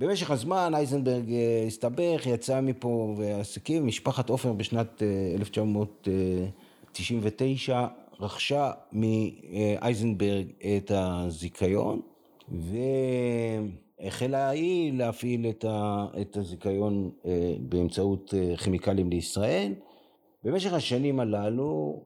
במשך 0.00 0.30
הזמן 0.30 0.72
אייזנברג 0.74 1.32
אה, 1.32 1.64
הסתבך, 1.66 2.26
יצא 2.26 2.60
מפה 2.60 3.14
ועסקים, 3.18 3.86
משפחת 3.86 4.28
עופר 4.28 4.52
בשנת 4.52 5.02
1999 5.38 7.74
אה, 7.74 7.88
רכשה 8.20 8.72
מאייזנברג 8.92 10.46
את 10.76 10.90
הזיכיון 10.94 12.00
והחלה 14.00 14.48
היא 14.48 14.98
להפעיל 14.98 15.46
את 16.20 16.36
הזיכיון 16.36 17.10
אה, 17.26 17.54
באמצעות 17.60 18.34
כימיקלים 18.64 19.10
לישראל. 19.10 19.72
במשך 20.44 20.72
השנים 20.72 21.20
הללו 21.20 22.02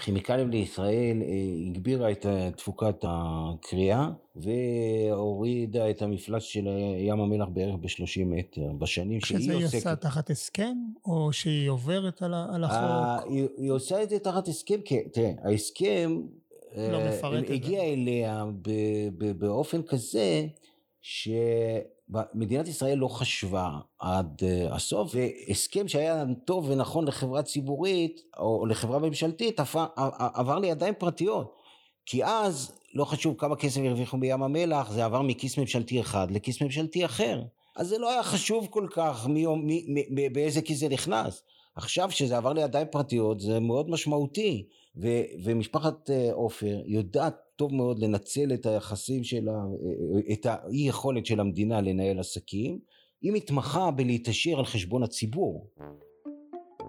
כימיקלים 0.00 0.50
לישראל 0.50 1.22
אה, 1.22 1.26
הגבירה 1.66 2.10
את 2.10 2.26
תפוקת 2.56 3.04
הקריאה 3.08 4.08
והורידה 4.36 5.90
את 5.90 6.02
המפלס 6.02 6.42
של 6.42 6.68
ים 6.98 7.20
המלח 7.20 7.48
בערך 7.52 7.74
ב-30 7.74 8.24
מטר 8.26 8.72
בשנים 8.78 9.20
שהיא 9.20 9.38
עוסקת. 9.38 9.50
שזה 9.50 9.58
היא 9.58 9.66
עושה 9.66 9.96
תחת 9.96 10.30
הסכם 10.30 10.76
או 11.04 11.32
שהיא 11.32 11.68
עוברת 11.68 12.22
על 12.22 12.64
החוק? 12.64 13.32
היא, 13.32 13.46
היא 13.56 13.70
עושה 13.70 14.02
את 14.02 14.10
זה 14.10 14.18
תחת 14.18 14.48
הסכם, 14.48 14.80
כי 14.84 15.08
תראה, 15.12 15.32
ההסכם 15.44 16.20
לא 16.76 16.96
אה, 16.96 17.38
הגיע 17.48 17.82
אליה 17.82 18.44
באופן 19.38 19.82
כזה 19.82 20.46
ש... 21.00 21.28
מדינת 22.34 22.68
ישראל 22.68 22.98
לא 22.98 23.08
חשבה 23.08 23.70
עד 23.98 24.42
uh, 24.42 24.74
הסוף, 24.74 25.14
והסכם 25.14 25.88
שהיה 25.88 26.24
טוב 26.44 26.70
ונכון 26.70 27.08
לחברה 27.08 27.42
ציבורית 27.42 28.20
או 28.38 28.66
לחברה 28.66 28.98
ממשלתית 28.98 29.60
עבר, 30.34 30.58
לידיים 30.58 30.94
פרטיות. 30.98 31.54
כי 32.06 32.24
אז 32.24 32.72
לא 32.94 33.04
חשוב 33.04 33.34
כמה 33.38 33.56
כסף 33.56 33.80
הרוויחו 33.84 34.18
בים 34.18 34.42
המלח, 34.42 34.90
זה 34.90 35.04
עבר 35.04 35.22
מכיס 35.22 35.58
ממשלתי 35.58 36.00
אחד 36.00 36.30
לכיס 36.30 36.62
ממשלתי 36.62 37.04
אחר. 37.04 37.42
אז 37.76 37.88
זה 37.88 37.98
לא 37.98 38.10
היה 38.10 38.22
חשוב 38.22 38.66
כל 38.70 38.86
כך 38.90 39.26
מי, 39.26 39.46
מי, 39.46 40.06
מי, 40.10 40.28
באיזה 40.28 40.62
כיס 40.62 40.78
זה 40.78 40.88
נכנס. 40.88 41.42
עכשיו 41.76 42.10
שזה 42.10 42.36
עבר 42.36 42.52
לידיים 42.52 42.86
פרטיות 42.90 43.40
זה 43.40 43.60
מאוד 43.60 43.90
משמעותי. 43.90 44.66
ו, 45.02 45.08
ומשפחת 45.44 46.10
אה, 46.10 46.32
עופר 46.32 46.80
יודעת 46.86 47.36
טוב 47.58 47.74
מאוד 47.74 47.98
לנצל 47.98 48.54
את 48.54 48.66
היחסים 48.66 49.24
שלה, 49.24 49.64
את 50.32 50.46
האי 50.46 50.88
יכולת 50.88 51.26
של 51.26 51.40
המדינה 51.40 51.80
לנהל 51.80 52.18
עסקים, 52.18 52.78
היא 53.22 53.32
מתמחה 53.32 53.90
בלהתעשר 53.90 54.58
על 54.58 54.64
חשבון 54.64 55.02
הציבור. 55.02 55.70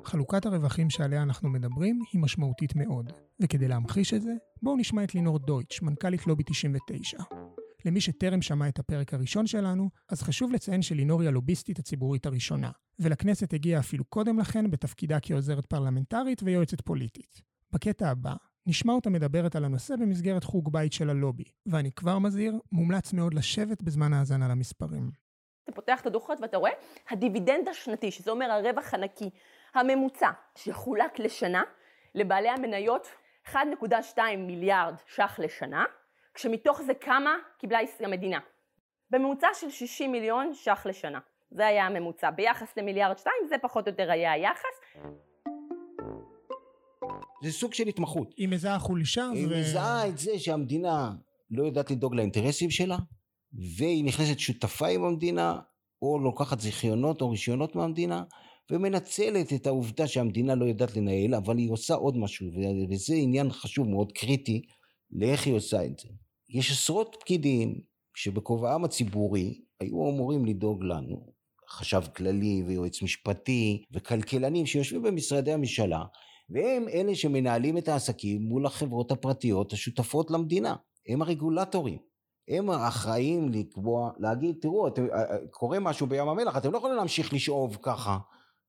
חלוקת 0.03 0.45
הרווחים 0.45 0.89
שעליה 0.89 1.23
אנחנו 1.23 1.49
מדברים 1.49 1.99
היא 2.13 2.21
משמעותית 2.21 2.75
מאוד, 2.75 3.11
וכדי 3.39 3.67
להמחיש 3.67 4.13
את 4.13 4.21
זה, 4.21 4.31
בואו 4.61 4.77
נשמע 4.77 5.03
את 5.03 5.15
לינור 5.15 5.39
דויטש, 5.39 5.81
מנכ"לית 5.81 6.27
לובי 6.27 6.43
99. 6.43 7.17
למי 7.85 8.01
שטרם 8.01 8.41
שמע 8.41 8.67
את 8.67 8.79
הפרק 8.79 9.13
הראשון 9.13 9.47
שלנו, 9.47 9.89
אז 10.09 10.21
חשוב 10.21 10.51
לציין 10.51 10.81
שלינור 10.81 11.21
היא 11.21 11.27
הלוביסטית 11.27 11.79
הציבורית 11.79 12.25
הראשונה, 12.25 12.71
ולכנסת 12.99 13.53
הגיעה 13.53 13.79
אפילו 13.79 14.05
קודם 14.05 14.39
לכן 14.39 14.71
בתפקידה 14.71 15.19
כעוזרת 15.21 15.65
פרלמנטרית 15.65 16.43
ויועצת 16.43 16.81
פוליטית. 16.81 17.41
בקטע 17.71 18.09
הבא 18.09 18.33
נשמע 18.67 18.93
אותה 18.93 19.09
מדברת 19.09 19.55
על 19.55 19.65
הנושא 19.65 19.95
במסגרת 19.95 20.43
חוג 20.43 20.71
בית 20.73 20.93
של 20.93 21.09
הלובי, 21.09 21.43
ואני 21.65 21.91
כבר 21.91 22.19
מזהיר, 22.19 22.59
מומלץ 22.71 23.13
מאוד 23.13 23.33
לשבת 23.33 23.81
בזמן 23.81 24.13
ההאזנה 24.13 24.47
למספרים. 24.47 25.11
אתה 25.63 25.71
פותח 25.71 26.01
את 26.01 26.05
הדוחות 26.05 26.37
ואתה 26.41 26.57
רואה, 26.57 26.71
הדיבידנד 27.09 27.67
השנתי, 27.67 28.11
שזה 28.11 28.31
אומר 28.31 28.51
הרווח 28.51 28.93
הנקי 28.93 29.29
הממוצע, 29.73 30.29
שחולק 30.55 31.19
לשנה, 31.19 31.63
לבעלי 32.15 32.49
המניות 32.49 33.07
1.2 33.45 33.55
מיליארד 34.37 34.95
ש"ח 35.07 35.39
לשנה, 35.39 35.85
כשמתוך 36.33 36.81
זה 36.81 36.93
כמה 36.93 37.35
קיבלה 37.57 37.79
המדינה? 37.99 38.39
בממוצע 39.09 39.47
של 39.53 39.69
60 39.69 40.11
מיליון 40.11 40.53
ש"ח 40.53 40.85
לשנה. 40.85 41.19
זה 41.51 41.67
היה 41.67 41.85
הממוצע. 41.85 42.31
ביחס 42.31 42.77
למיליארד 42.77 43.17
שתיים 43.17 43.47
זה 43.49 43.55
פחות 43.61 43.87
או 43.87 43.91
יותר 43.91 44.11
היה 44.11 44.31
היחס. 44.31 44.81
זה 47.43 47.51
סוג 47.51 47.73
של 47.73 47.87
התמחות. 47.87 48.33
היא 48.37 48.47
מזהה 48.47 48.79
חולשה. 48.79 49.29
היא 49.33 49.47
ו... 49.47 49.59
מזהה 49.59 50.07
את 50.07 50.17
זה 50.17 50.39
שהמדינה 50.39 51.11
לא 51.51 51.63
יודעת 51.63 51.91
לדאוג 51.91 52.15
לאינטרסים 52.15 52.71
שלה, 52.71 52.97
והיא 53.77 54.05
נכנסת 54.05 54.39
שותפה 54.39 54.87
עם 54.87 55.03
המדינה, 55.03 55.59
או 56.01 56.19
לוקחת 56.19 56.59
זיכיונות 56.59 57.21
או 57.21 57.29
רישיונות 57.29 57.75
מהמדינה, 57.75 58.23
ומנצלת 58.71 59.53
את 59.53 59.67
העובדה 59.67 60.07
שהמדינה 60.07 60.55
לא 60.55 60.65
יודעת 60.65 60.97
לנהל, 60.97 61.35
אבל 61.35 61.57
היא 61.57 61.71
עושה 61.71 61.93
עוד 61.93 62.17
משהו, 62.17 62.47
וזה 62.89 63.13
עניין 63.15 63.51
חשוב 63.51 63.87
מאוד, 63.87 64.11
קריטי, 64.11 64.61
לאיך 65.11 65.45
היא 65.45 65.53
עושה 65.53 65.85
את 65.85 65.99
זה. 65.99 66.09
יש 66.49 66.71
עשרות 66.71 67.17
פקידים 67.19 67.81
שבכובעם 68.15 68.85
הציבורי 68.85 69.61
היו 69.79 70.09
אמורים 70.09 70.45
לדאוג 70.45 70.83
לנו, 70.83 71.33
חשב 71.69 72.01
כללי 72.15 72.63
ויועץ 72.67 73.01
משפטי 73.01 73.83
וכלכלנים 73.91 74.65
שיושבים 74.65 75.03
במשרדי 75.03 75.51
הממשלה 75.51 76.03
והם 76.49 76.87
אלה 76.93 77.15
שמנהלים 77.15 77.77
את 77.77 77.87
העסקים 77.87 78.41
מול 78.41 78.65
החברות 78.65 79.11
הפרטיות 79.11 79.73
השותפות 79.73 80.31
למדינה. 80.31 80.75
הם 81.07 81.21
הרגולטורים. 81.21 81.97
הם 82.49 82.69
האחראים 82.69 83.49
לקבוע, 83.49 84.11
להגיד, 84.19 84.55
תראו, 84.61 84.87
אתם, 84.87 85.05
אה, 85.05 85.31
אה, 85.31 85.37
קורה 85.51 85.79
משהו 85.79 86.07
בים 86.07 86.27
המלח, 86.27 86.57
אתם 86.57 86.71
לא 86.71 86.77
יכולים 86.77 86.97
להמשיך 86.97 87.33
לשאוב 87.33 87.77
ככה, 87.81 88.17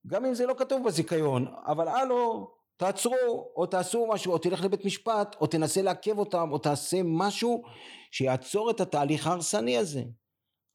גם 0.07 0.25
אם 0.25 0.35
זה 0.35 0.47
לא 0.47 0.55
כתוב 0.59 0.87
בזיכיון, 0.87 1.47
אבל 1.67 1.89
הלו, 1.89 2.51
תעצרו, 2.77 3.53
או 3.57 3.67
תעשו 3.67 4.07
משהו, 4.13 4.33
או 4.33 4.39
תלך 4.39 4.65
לבית 4.65 4.85
משפט, 4.85 5.37
או 5.41 5.47
תנסה 5.47 5.83
לעכב 5.83 6.19
אותם, 6.19 6.49
או 6.53 6.59
תעשה 6.59 7.01
משהו 7.05 7.63
שיעצור 8.11 8.71
את 8.71 8.81
התהליך 8.81 9.27
ההרסני 9.27 9.79
הזה. 9.79 10.03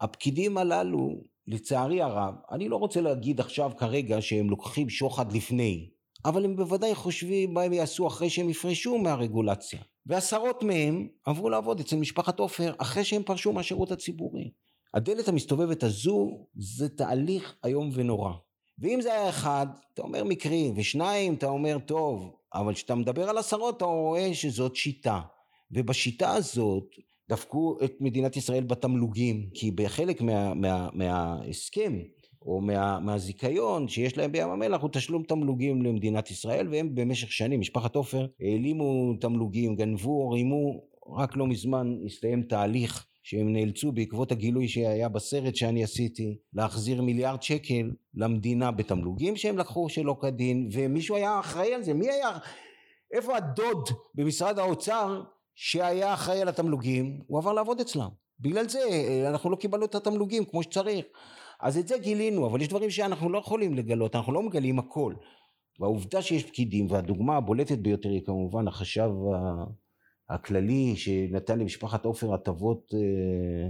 הפקידים 0.02 0.58
הללו, 0.58 1.10
לצערי 1.48 2.02
הרב, 2.02 2.34
אני 2.52 2.70
לא 2.70 2.76
רוצה 2.76 3.02
להגיד 3.02 3.40
עכשיו 3.40 3.72
כרגע 3.78 4.22
שהם 4.22 4.50
לוקחים 4.50 4.90
שוחד 4.90 5.32
לפני, 5.32 5.90
אבל 6.26 6.46
הם 6.46 6.56
בוודאי 6.56 6.96
חושבים 6.96 7.54
מה 7.54 7.62
הם 7.62 7.74
יעשו 7.74 8.08
אחרי 8.08 8.30
שהם 8.30 8.50
יפרשו 8.50 8.98
מהרגולציה. 8.98 9.80
ועשרות 10.06 10.64
מהם 10.64 11.08
עברו 11.26 11.50
לעבוד 11.50 11.80
אצל 11.80 11.96
משפחת 11.96 12.40
עופר 12.40 12.74
אחרי 12.78 13.04
שהם 13.04 13.24
פרשו 13.24 13.54
מהשירות 13.54 13.92
הציבורי. 13.92 14.52
הדלת 14.94 15.28
המסתובבת 15.28 15.84
הזו 15.84 16.48
זה 16.56 16.90
תהליך 16.90 17.56
איום 17.66 17.90
ונורא. 17.94 18.32
ואם 18.80 19.02
זה 19.02 19.14
היה 19.14 19.30
אחד, 19.30 19.68
אתה 19.94 20.02
אומר 20.02 20.24
מקרי, 20.24 20.72
ושניים, 20.76 21.34
אתה 21.34 21.48
אומר 21.48 21.78
טוב, 21.86 22.36
אבל 22.54 22.74
כשאתה 22.74 22.96
מדבר 22.96 23.30
על 23.30 23.38
עשרות, 23.38 23.78
אתה 23.78 23.86
רואה 23.86 24.34
שזאת 24.34 24.76
שיטה. 24.76 25.22
ובשיטה 25.72 26.32
הזאת 26.32 26.84
דפקו 27.30 27.78
את 27.84 27.94
מדינת 28.00 28.38
ישראל 28.38 28.64
בתמלוגים, 28.64 29.50
כי 29.54 29.72
בחלק 29.72 30.22
מה, 30.22 30.54
מה, 30.54 30.90
מההסכם 30.94 32.00
או 32.46 32.62
מה, 32.62 33.00
מהזיכיון 33.00 33.88
שיש 33.88 34.18
להם 34.18 34.32
בים 34.32 34.50
המלח 34.50 34.82
הוא 34.82 34.90
תשלום 34.94 35.24
תמלוגים 35.24 35.82
למדינת 35.82 36.32
ישראל 36.32 36.68
והם 36.72 36.96
במשך 36.96 37.32
שנים, 37.32 37.60
משפחת 37.60 37.96
עופר, 37.96 38.28
העלימו 38.42 39.14
תמלוגים, 39.22 39.76
גנבו, 39.76 40.30
רימו, 40.30 40.82
רק 41.16 41.38
לא 41.38 41.48
מזמן 41.48 41.96
הסתיים 42.06 42.44
תהליך 42.44 43.06
שהם 43.24 43.54
נאלצו 43.54 43.92
בעקבות 43.92 44.32
הגילוי 44.32 44.68
שהיה 44.68 45.10
בסרט 45.10 45.56
שאני 45.56 45.84
עשיתי 45.84 46.38
להחזיר 46.54 47.02
מיליארד 47.02 47.42
שקל 47.42 47.92
למדינה 48.14 48.72
בתמלוגים 48.72 49.36
שהם 49.36 49.58
לקחו 49.58 49.90
שלא 49.90 50.18
כדין 50.22 50.70
ומישהו 50.72 51.16
היה 51.16 51.40
אחראי 51.40 51.74
על 51.74 51.84
זה. 51.84 51.94
מי 51.94 52.10
היה 52.10 52.38
איפה 53.14 53.38
הדוד 53.38 53.90
במשרד 54.16 54.60
האוצר 54.60 55.24
שהיה 55.56 56.14
אחראי 56.14 56.42
על 56.42 56.48
התמלוגים? 56.48 57.22
הוא 57.28 57.40
עבר 57.40 57.54
לעבוד 57.54 57.80
אצלם. 57.80 58.10
בגלל 58.40 58.70
זה 58.70 58.80
אנחנו 59.30 59.50
לא 59.50 59.56
קיבלנו 59.56 59.86
את 59.86 59.96
התמלוגים 59.96 60.46
כמו 60.46 60.64
שצריך 60.64 61.06
אז 61.62 61.78
את 61.78 61.88
זה 61.88 61.98
גילינו 61.98 62.48
אבל 62.48 62.62
יש 62.62 62.68
דברים 62.68 62.90
שאנחנו 62.90 63.30
לא 63.30 63.38
יכולים 63.38 63.74
לגלות 63.74 64.16
אנחנו 64.16 64.34
לא 64.34 64.44
מגלים 64.44 64.80
הכל 64.80 65.14
והעובדה 65.80 66.22
שיש 66.22 66.44
פקידים 66.44 66.92
והדוגמה 66.92 67.38
הבולטת 67.38 67.78
ביותר 67.78 68.10
היא 68.10 68.26
כמובן 68.26 68.68
החשב 68.68 69.10
הכללי 70.30 70.96
שנתן 70.96 71.60
למשפחת 71.60 72.06
עופר 72.06 72.34
הטבות 72.34 72.92
אה, 72.94 73.70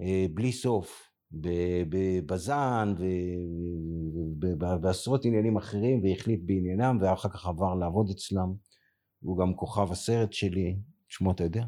אה, 0.00 0.26
בלי 0.34 0.52
סוף 0.52 1.10
בבז"ן 1.88 2.94
ובעשרות 4.40 5.24
עניינים 5.24 5.56
אחרים 5.56 6.04
והחליט 6.04 6.40
בעניינם 6.44 6.98
ואחר 7.00 7.28
כך 7.28 7.46
עבר 7.46 7.74
לעבוד 7.74 8.10
אצלם 8.10 8.52
הוא 9.20 9.38
גם 9.38 9.54
כוכב 9.54 9.92
הסרט 9.92 10.32
שלי 10.32 10.76
שמו 11.08 11.30
אתה 11.32 11.44
יודע? 11.44 11.64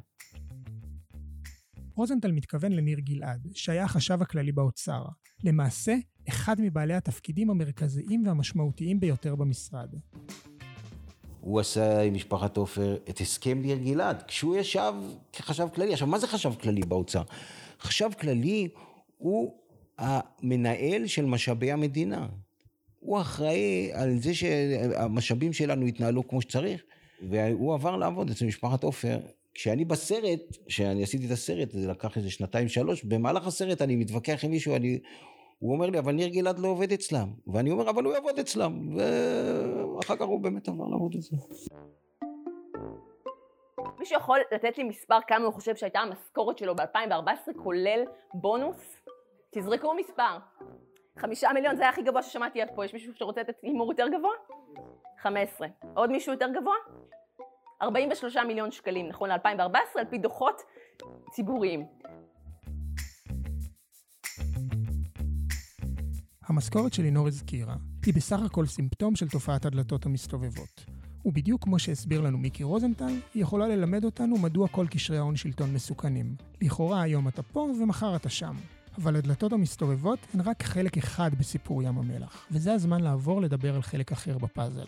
רוזנטל 1.99 2.33
מתכוון 2.33 2.73
לניר 2.73 2.99
גלעד, 2.99 3.49
שהיה 3.55 3.85
החשב 3.85 4.23
הכללי 4.23 4.53
באוצר. 4.53 5.03
למעשה, 5.45 5.95
אחד 6.29 6.57
מבעלי 6.61 6.95
התפקידים 6.95 7.51
המרכזיים 7.51 8.27
והמשמעותיים 8.27 9.01
ביותר 9.01 9.35
במשרד. 9.35 9.95
הוא 11.41 11.61
עשה 11.61 12.01
עם 12.01 12.15
משפחת 12.15 12.57
עופר 12.57 12.97
את 13.11 13.21
הסכם 13.21 13.63
ניר 13.63 13.79
גלעד, 13.79 14.23
כשהוא 14.23 14.57
ישב 14.57 14.93
כחשב 15.33 15.69
כללי. 15.75 15.93
עכשיו, 15.93 16.09
מה 16.09 16.19
זה 16.19 16.27
חשב 16.27 16.53
כללי 16.61 16.81
באוצר? 16.81 17.23
חשב 17.81 18.09
כללי 18.21 18.69
הוא 19.17 19.59
המנהל 19.99 21.07
של 21.07 21.27
משאבי 21.27 21.73
המדינה. 21.73 22.27
הוא 22.99 23.21
אחראי 23.21 23.91
על 23.93 24.19
זה 24.19 24.35
שהמשאבים 24.35 25.53
שלנו 25.53 25.87
יתנהלו 25.87 26.29
כמו 26.29 26.43
שצריך, 26.43 26.83
והוא 27.29 27.75
עבר 27.75 27.97
לעבוד 27.97 28.31
אצל 28.31 28.47
משפחת 28.47 28.83
עופר. 28.83 29.21
כשאני 29.59 29.85
בסרט, 29.85 30.41
כשאני 30.67 31.03
עשיתי 31.03 31.27
את 31.27 31.31
הסרט, 31.31 31.71
זה 31.71 31.91
לקח 31.91 32.17
איזה 32.17 32.31
שנתיים 32.31 32.69
שלוש, 32.69 33.05
במהלך 33.05 33.47
הסרט 33.47 33.83
אני 33.83 33.97
מתווכח 33.97 34.45
עם 34.45 34.51
מישהו, 34.51 34.77
אני, 34.77 34.99
הוא 35.59 35.75
אומר 35.75 35.87
לי, 35.87 35.99
אבל 35.99 36.13
ניר 36.13 36.29
גלעד 36.29 36.59
לא 36.59 36.69
עובד 36.69 36.93
אצלם. 36.93 37.29
ואני 37.47 37.71
אומר, 37.71 37.91
אבל 37.91 38.05
הוא 38.05 38.15
יעבוד 38.15 38.39
אצלם. 38.39 38.97
ואחר 38.97 40.17
כך 40.17 40.23
הוא 40.23 40.41
באמת 40.41 40.69
עבר 40.69 40.85
לעבוד 40.89 41.15
אצלם. 41.15 41.39
מישהו 43.99 44.17
יכול 44.17 44.39
לתת 44.53 44.79
לי 44.79 44.85
מספר 44.85 45.19
כמה 45.27 45.45
הוא 45.45 45.55
חושב 45.55 45.77
שהייתה 45.77 45.99
המשכורת 45.99 46.59
שלו 46.59 46.77
ב-2014, 46.77 47.63
כולל 47.63 48.05
בונוס? 48.35 49.03
תזרקו 49.51 49.95
מספר. 49.95 50.39
חמישה 51.19 51.49
מיליון 51.55 51.77
זה 51.77 51.83
היה 51.83 51.91
הכי 51.91 52.03
גבוה 52.03 52.23
ששמעתי 52.23 52.63
עד 52.63 52.69
פה. 52.75 52.85
יש 52.85 52.93
מישהו 52.93 53.15
שרוצה 53.15 53.41
לתת 53.41 53.55
הימור 53.63 53.93
יותר 53.93 54.07
גבוה? 54.19 54.33
חמש 55.23 55.49
עשרה. 55.55 55.69
עוד 55.95 56.11
מישהו 56.11 56.33
יותר 56.33 56.49
גבוה? 56.61 56.75
43 57.83 58.37
מיליון 58.37 58.71
שקלים, 58.71 59.09
נכון 59.09 59.29
ל-2014, 59.31 59.99
על 59.99 60.05
פי 60.11 60.19
דוחות 60.19 60.63
ציבוריים. 61.31 61.87
המשכורת 66.49 66.93
שלינור 66.93 67.27
הזכירה 67.27 67.75
היא 68.07 68.15
בסך 68.15 68.39
הכל 68.47 68.67
סימפטום 68.67 69.17
של 69.17 69.29
תופעת 69.29 69.65
הדלתות 69.65 70.07
המסתובבות. 70.07 70.85
ובדיוק 71.25 71.65
כמו 71.65 71.79
שהסביר 71.79 72.21
לנו 72.21 72.39
מיקי 72.39 72.63
רוזנטל, 72.63 73.19
היא 73.35 73.43
יכולה 73.43 73.69
ללמד 73.69 74.05
אותנו 74.05 74.39
מדוע 74.39 74.69
כל 74.69 74.87
קשרי 74.91 75.19
ההון 75.19 75.37
שלטון 75.37 75.75
מסוכנים. 75.75 76.35
לכאורה 76.63 77.03
היום 77.03 77.29
אתה 77.29 77.43
פה 77.43 77.61
ומחר 77.61 78.17
אתה 78.17 78.29
שם. 78.29 78.55
אבל 78.99 79.17
הדלתות 79.17 79.53
המסתובבות 79.53 80.19
הן 80.35 80.41
רק 80.41 80.63
חלק 80.63 80.99
אחד 80.99 81.31
בסיפור 81.39 81.83
ים 81.83 81.99
המלח, 81.99 82.47
וזה 82.51 82.73
הזמן 82.73 83.01
לעבור 83.01 83.43
לדבר 83.43 83.75
על 83.75 83.83
חלק 83.83 84.13
אחר 84.13 84.39
בפאזל. 84.39 84.85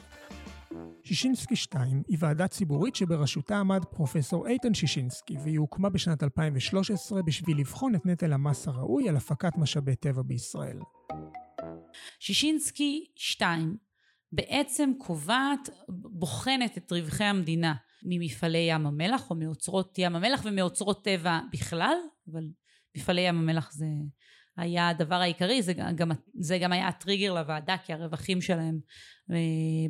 שישינסקי 1.10 1.56
2 1.56 2.02
היא 2.08 2.16
ועדה 2.20 2.48
ציבורית 2.48 2.96
שבראשותה 2.96 3.58
עמד 3.58 3.84
פרופסור 3.84 4.48
איתן 4.48 4.74
שישינסקי, 4.74 5.36
והיא 5.44 5.58
הוקמה 5.58 5.88
בשנת 5.88 6.22
2013 6.22 7.22
בשביל 7.22 7.58
לבחון 7.58 7.94
את 7.94 8.06
נטל 8.06 8.32
המס 8.32 8.68
הראוי 8.68 9.08
על 9.08 9.16
הפקת 9.16 9.52
משאבי 9.58 9.96
טבע 9.96 10.22
בישראל. 10.22 10.78
שישינסקי 12.20 13.06
2 13.16 13.76
בעצם 14.32 14.92
קובעת, 14.98 15.68
בוחנת 15.88 16.78
את 16.78 16.92
רווחי 16.92 17.24
המדינה 17.24 17.74
ממפעלי 18.02 18.66
ים 18.68 18.86
המלח 18.86 19.30
או 19.30 19.34
מאוצרות 19.34 19.98
ים 19.98 20.16
המלח 20.16 20.42
ומאוצרות 20.44 21.04
טבע 21.04 21.40
בכלל, 21.52 21.96
אבל 22.32 22.44
מפעלי 22.96 23.20
ים 23.20 23.38
המלח 23.38 23.72
זה 23.72 23.86
היה 24.60 24.88
הדבר 24.88 25.14
העיקרי, 25.14 25.62
זה 25.62 25.72
גם, 25.72 26.10
זה 26.40 26.58
גם 26.58 26.72
היה 26.72 26.88
הטריגר 26.88 27.34
לוועדה, 27.34 27.76
כי 27.84 27.92
הרווחים 27.92 28.40
שלהם 28.40 28.80
אה, 29.30 29.36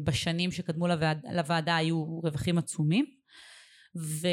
בשנים 0.05 0.53
שקדמו 0.53 0.87
לוועדה, 0.87 1.33
לוועדה 1.33 1.77
היו 1.77 2.05
רווחים 2.23 2.59
עצומים. 2.59 3.05
ו, 3.97 4.29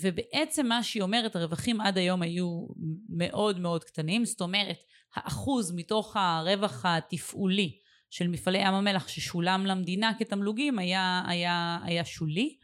ובעצם 0.00 0.66
מה 0.66 0.82
שהיא 0.82 1.02
אומרת, 1.02 1.36
הרווחים 1.36 1.80
עד 1.80 1.98
היום 1.98 2.22
היו 2.22 2.66
מאוד 3.08 3.60
מאוד 3.60 3.84
קטנים, 3.84 4.24
זאת 4.24 4.40
אומרת, 4.40 4.78
האחוז 5.14 5.72
מתוך 5.76 6.16
הרווח 6.16 6.84
התפעולי 6.86 7.78
של 8.10 8.28
מפעלי 8.28 8.58
ים 8.58 8.74
המלח 8.74 9.08
ששולם 9.08 9.66
למדינה 9.66 10.12
כתמלוגים 10.18 10.78
היה, 10.78 11.22
היה, 11.26 11.78
היה 11.82 12.04
שולי. 12.04 12.56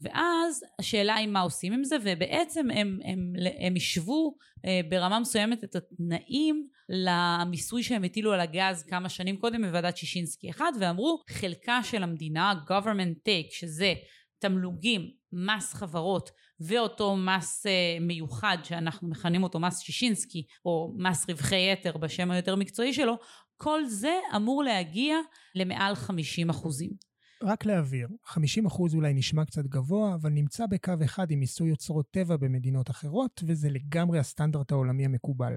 ואז 0.00 0.64
השאלה 0.78 1.14
היא 1.14 1.28
מה 1.28 1.40
עושים 1.40 1.72
עם 1.72 1.84
זה 1.84 1.96
ובעצם 2.02 2.70
הם, 2.70 2.98
הם, 3.04 3.32
הם 3.60 3.74
השוו 3.76 4.36
אה, 4.64 4.80
ברמה 4.88 5.20
מסוימת 5.20 5.64
את 5.64 5.76
התנאים 5.76 6.68
למיסוי 6.88 7.82
שהם 7.82 8.04
הטילו 8.04 8.32
על 8.32 8.40
הגז 8.40 8.82
כמה 8.82 9.08
שנים 9.08 9.36
קודם 9.36 9.62
בוועדת 9.62 9.96
שישינסקי 9.96 10.50
1 10.50 10.64
ואמרו 10.80 11.22
חלקה 11.30 11.80
של 11.82 12.02
המדינה 12.02 12.52
government 12.68 13.28
take 13.28 13.50
שזה 13.50 13.94
תמלוגים 14.38 15.10
מס 15.32 15.74
חברות 15.74 16.30
ואותו 16.60 17.16
מס 17.16 17.66
אה, 17.66 17.96
מיוחד 18.00 18.58
שאנחנו 18.64 19.08
מכנים 19.08 19.42
אותו 19.42 19.60
מס 19.60 19.80
שישינסקי 19.80 20.46
או 20.64 20.94
מס 20.96 21.30
רווחי 21.30 21.72
יתר 21.72 21.96
בשם 21.96 22.30
היותר 22.30 22.56
מקצועי 22.56 22.92
שלו 22.92 23.18
כל 23.56 23.84
זה 23.84 24.20
אמור 24.36 24.62
להגיע 24.62 25.16
למעל 25.54 25.94
50 25.94 26.50
אחוזים 26.50 27.07
רק 27.42 27.66
להבהיר, 27.66 28.08
50% 28.26 28.36
אולי 28.94 29.14
נשמע 29.14 29.44
קצת 29.44 29.66
גבוה, 29.66 30.14
אבל 30.14 30.30
נמצא 30.30 30.66
בקו 30.66 30.92
אחד 31.04 31.30
עם 31.30 31.40
מיסוי 31.40 31.70
אוצרות 31.70 32.10
טבע 32.10 32.36
במדינות 32.36 32.90
אחרות, 32.90 33.42
וזה 33.46 33.70
לגמרי 33.70 34.18
הסטנדרט 34.18 34.72
העולמי 34.72 35.04
המקובל. 35.04 35.54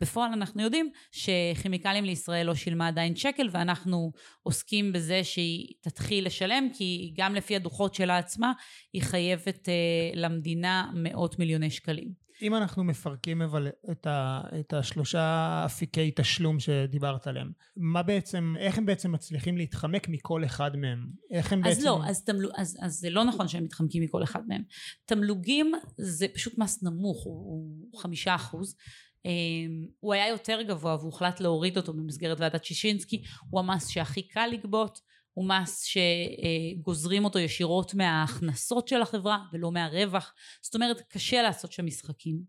בפועל 0.00 0.32
אנחנו 0.32 0.62
יודעים 0.62 0.90
שכימיקלים 1.12 2.04
לישראל 2.04 2.46
לא 2.46 2.54
שילמה 2.54 2.88
עדיין 2.88 3.16
שקל 3.16 3.48
ואנחנו 3.52 4.12
עוסקים 4.42 4.92
בזה 4.92 5.24
שהיא 5.24 5.74
תתחיל 5.80 6.26
לשלם 6.26 6.68
כי 6.74 7.14
גם 7.16 7.34
לפי 7.34 7.56
הדוחות 7.56 7.94
שלה 7.94 8.18
עצמה 8.18 8.52
היא 8.92 9.02
חייבת 9.02 9.68
uh, 9.68 10.16
למדינה 10.16 10.90
מאות 10.94 11.38
מיליוני 11.38 11.70
שקלים. 11.70 12.29
אם 12.42 12.54
אנחנו 12.54 12.84
מפרקים 12.84 13.42
אבל 13.42 13.68
את, 13.90 14.06
ה, 14.06 14.40
את 14.60 14.72
השלושה 14.72 15.62
אפיקי 15.66 16.10
תשלום 16.16 16.60
שדיברת 16.60 17.26
עליהם, 17.26 17.50
מה 17.76 18.02
בעצם, 18.02 18.54
איך 18.58 18.78
הם 18.78 18.86
בעצם 18.86 19.12
מצליחים 19.12 19.56
להתחמק 19.56 20.08
מכל 20.08 20.44
אחד 20.44 20.76
מהם? 20.76 21.06
איך 21.30 21.52
הם 21.52 21.66
אז 21.66 21.76
בעצם... 21.76 21.86
לא, 21.86 22.00
אז, 22.06 22.24
תמלוג, 22.24 22.52
אז, 22.56 22.78
אז 22.82 22.92
זה 22.92 23.10
לא 23.10 23.24
נכון 23.24 23.48
שהם 23.48 23.64
מתחמקים 23.64 24.02
מכל 24.02 24.22
אחד 24.22 24.40
מהם. 24.48 24.62
תמלוגים 25.04 25.72
זה 25.96 26.26
פשוט 26.34 26.58
מס 26.58 26.82
נמוך, 26.82 27.24
הוא 27.24 28.00
חמישה 28.00 28.34
אחוז. 28.34 28.76
אמ, 29.24 29.86
הוא 30.00 30.14
היה 30.14 30.28
יותר 30.28 30.62
גבוה 30.62 30.94
והוחלט 30.94 31.40
להוריד 31.40 31.76
אותו 31.76 31.92
במסגרת 31.92 32.40
ועדת 32.40 32.64
שישינסקי, 32.64 33.22
הוא 33.50 33.60
המס 33.60 33.88
שהכי 33.88 34.28
קל 34.28 34.46
לגבות, 34.52 34.98
הוא 35.34 35.48
מס 35.48 35.84
שגוזרים 35.84 37.24
אותו 37.24 37.38
ישירות 37.38 37.94
מההכנסות 37.94 38.88
של 38.88 39.02
החברה 39.02 39.38
ולא 39.52 39.72
מהרווח, 39.72 40.34
זאת 40.62 40.74
אומרת 40.74 41.00
קשה 41.08 41.42
לעשות 41.42 41.72
שם 41.72 41.86
משחקים. 41.86 42.42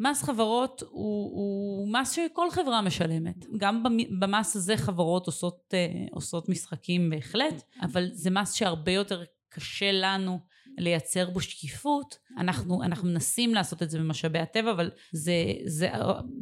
מס 0.00 0.22
חברות 0.22 0.82
הוא, 0.82 1.30
הוא 1.36 1.92
מס 1.92 2.12
שכל 2.12 2.50
חברה 2.50 2.82
משלמת, 2.82 3.46
גם 3.56 3.84
במס 4.20 4.56
הזה 4.56 4.76
חברות 4.76 5.26
עושות, 5.26 5.74
עושות 6.10 6.48
משחקים 6.48 7.10
בהחלט, 7.10 7.62
אבל 7.82 8.08
זה 8.12 8.30
מס 8.30 8.54
שהרבה 8.54 8.92
יותר 8.92 9.24
קשה 9.48 9.92
לנו 9.92 10.38
לייצר 10.78 11.30
בו 11.30 11.40
שקיפות, 11.40 12.18
אנחנו, 12.38 12.82
אנחנו 12.82 13.08
מנסים 13.08 13.54
לעשות 13.54 13.82
את 13.82 13.90
זה 13.90 13.98
במשאבי 13.98 14.38
הטבע, 14.38 14.70
אבל 14.70 14.90
זה, 15.12 15.34
זה 15.64 15.90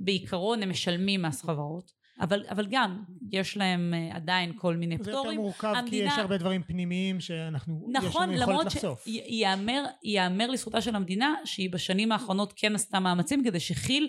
בעיקרון 0.05 0.63
הם 0.63 0.71
משלמים 0.71 1.23
מס 1.23 1.43
חברות. 1.43 2.04
אבל, 2.21 2.45
אבל 2.51 2.67
גם, 2.71 3.03
יש 3.33 3.57
להם 3.57 3.95
uh, 3.95 4.17
עדיין 4.17 4.53
כל 4.57 4.77
מיני 4.77 4.97
זה 4.99 5.05
פטורים. 5.05 5.31
יותר 5.31 5.43
מורכב 5.43 5.73
כי 5.73 5.79
המדינה- 5.79 6.13
יש 6.13 6.19
הרבה 6.19 6.39
דברים 6.39 6.63
פנימיים 6.63 7.21
שאנחנו, 7.21 7.87
יש 7.91 7.97
נכון, 8.05 8.23
לנו 8.23 8.33
יכולת 8.33 8.49
למרות 8.49 8.67
לחשוף. 8.67 9.05
שייאמר 9.05 10.51
לזכותה 10.51 10.81
של 10.81 10.97
המדינה 10.97 11.35
שהיא 11.45 11.71
בשנים 11.71 12.13
האחרונות 12.13 12.53
כן 12.57 12.75
עשתה 12.75 13.01
מאמצים 13.01 13.45
כדי 13.45 13.61
שכי"ל 13.61 14.09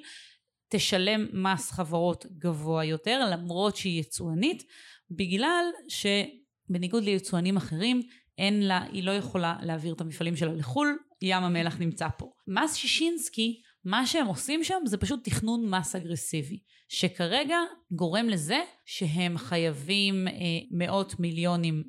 תשלם 0.69 1.27
מס 1.33 1.71
חברות 1.71 2.25
גבוה 2.37 2.85
יותר, 2.85 3.27
למרות 3.31 3.75
שהיא 3.75 3.99
יצואנית, 3.99 4.63
בגלל 5.11 5.65
שבניגוד 5.87 7.03
ליצואנים 7.03 7.57
אחרים, 7.57 8.01
אין 8.37 8.67
לה, 8.67 8.83
היא 8.91 9.03
לא 9.03 9.11
יכולה 9.11 9.55
להעביר 9.61 9.93
את 9.93 10.01
המפעלים 10.01 10.35
שלה 10.35 10.53
לחו"ל, 10.53 10.97
ים 11.21 11.43
המלח 11.43 11.79
נמצא 11.79 12.07
פה. 12.17 12.31
מס 12.47 12.75
שישינסקי, 12.75 13.61
מה 13.85 14.07
שהם 14.07 14.27
עושים 14.27 14.63
שם 14.63 14.79
זה 14.85 14.97
פשוט 14.97 15.23
תכנון 15.23 15.69
מס 15.69 15.95
אגרסיבי, 15.95 16.59
שכרגע 16.89 17.57
גורם 17.91 18.29
לזה 18.29 18.59
שהם 18.85 19.37
חייבים 19.37 20.27
אה, 20.27 20.33
מאות 20.71 21.19
מיליונים 21.19 21.83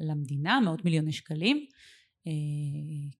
למדינה, 0.00 0.60
מאות 0.60 0.84
מיליוני 0.84 1.12
שקלים, 1.12 1.66
אה, 2.26 2.32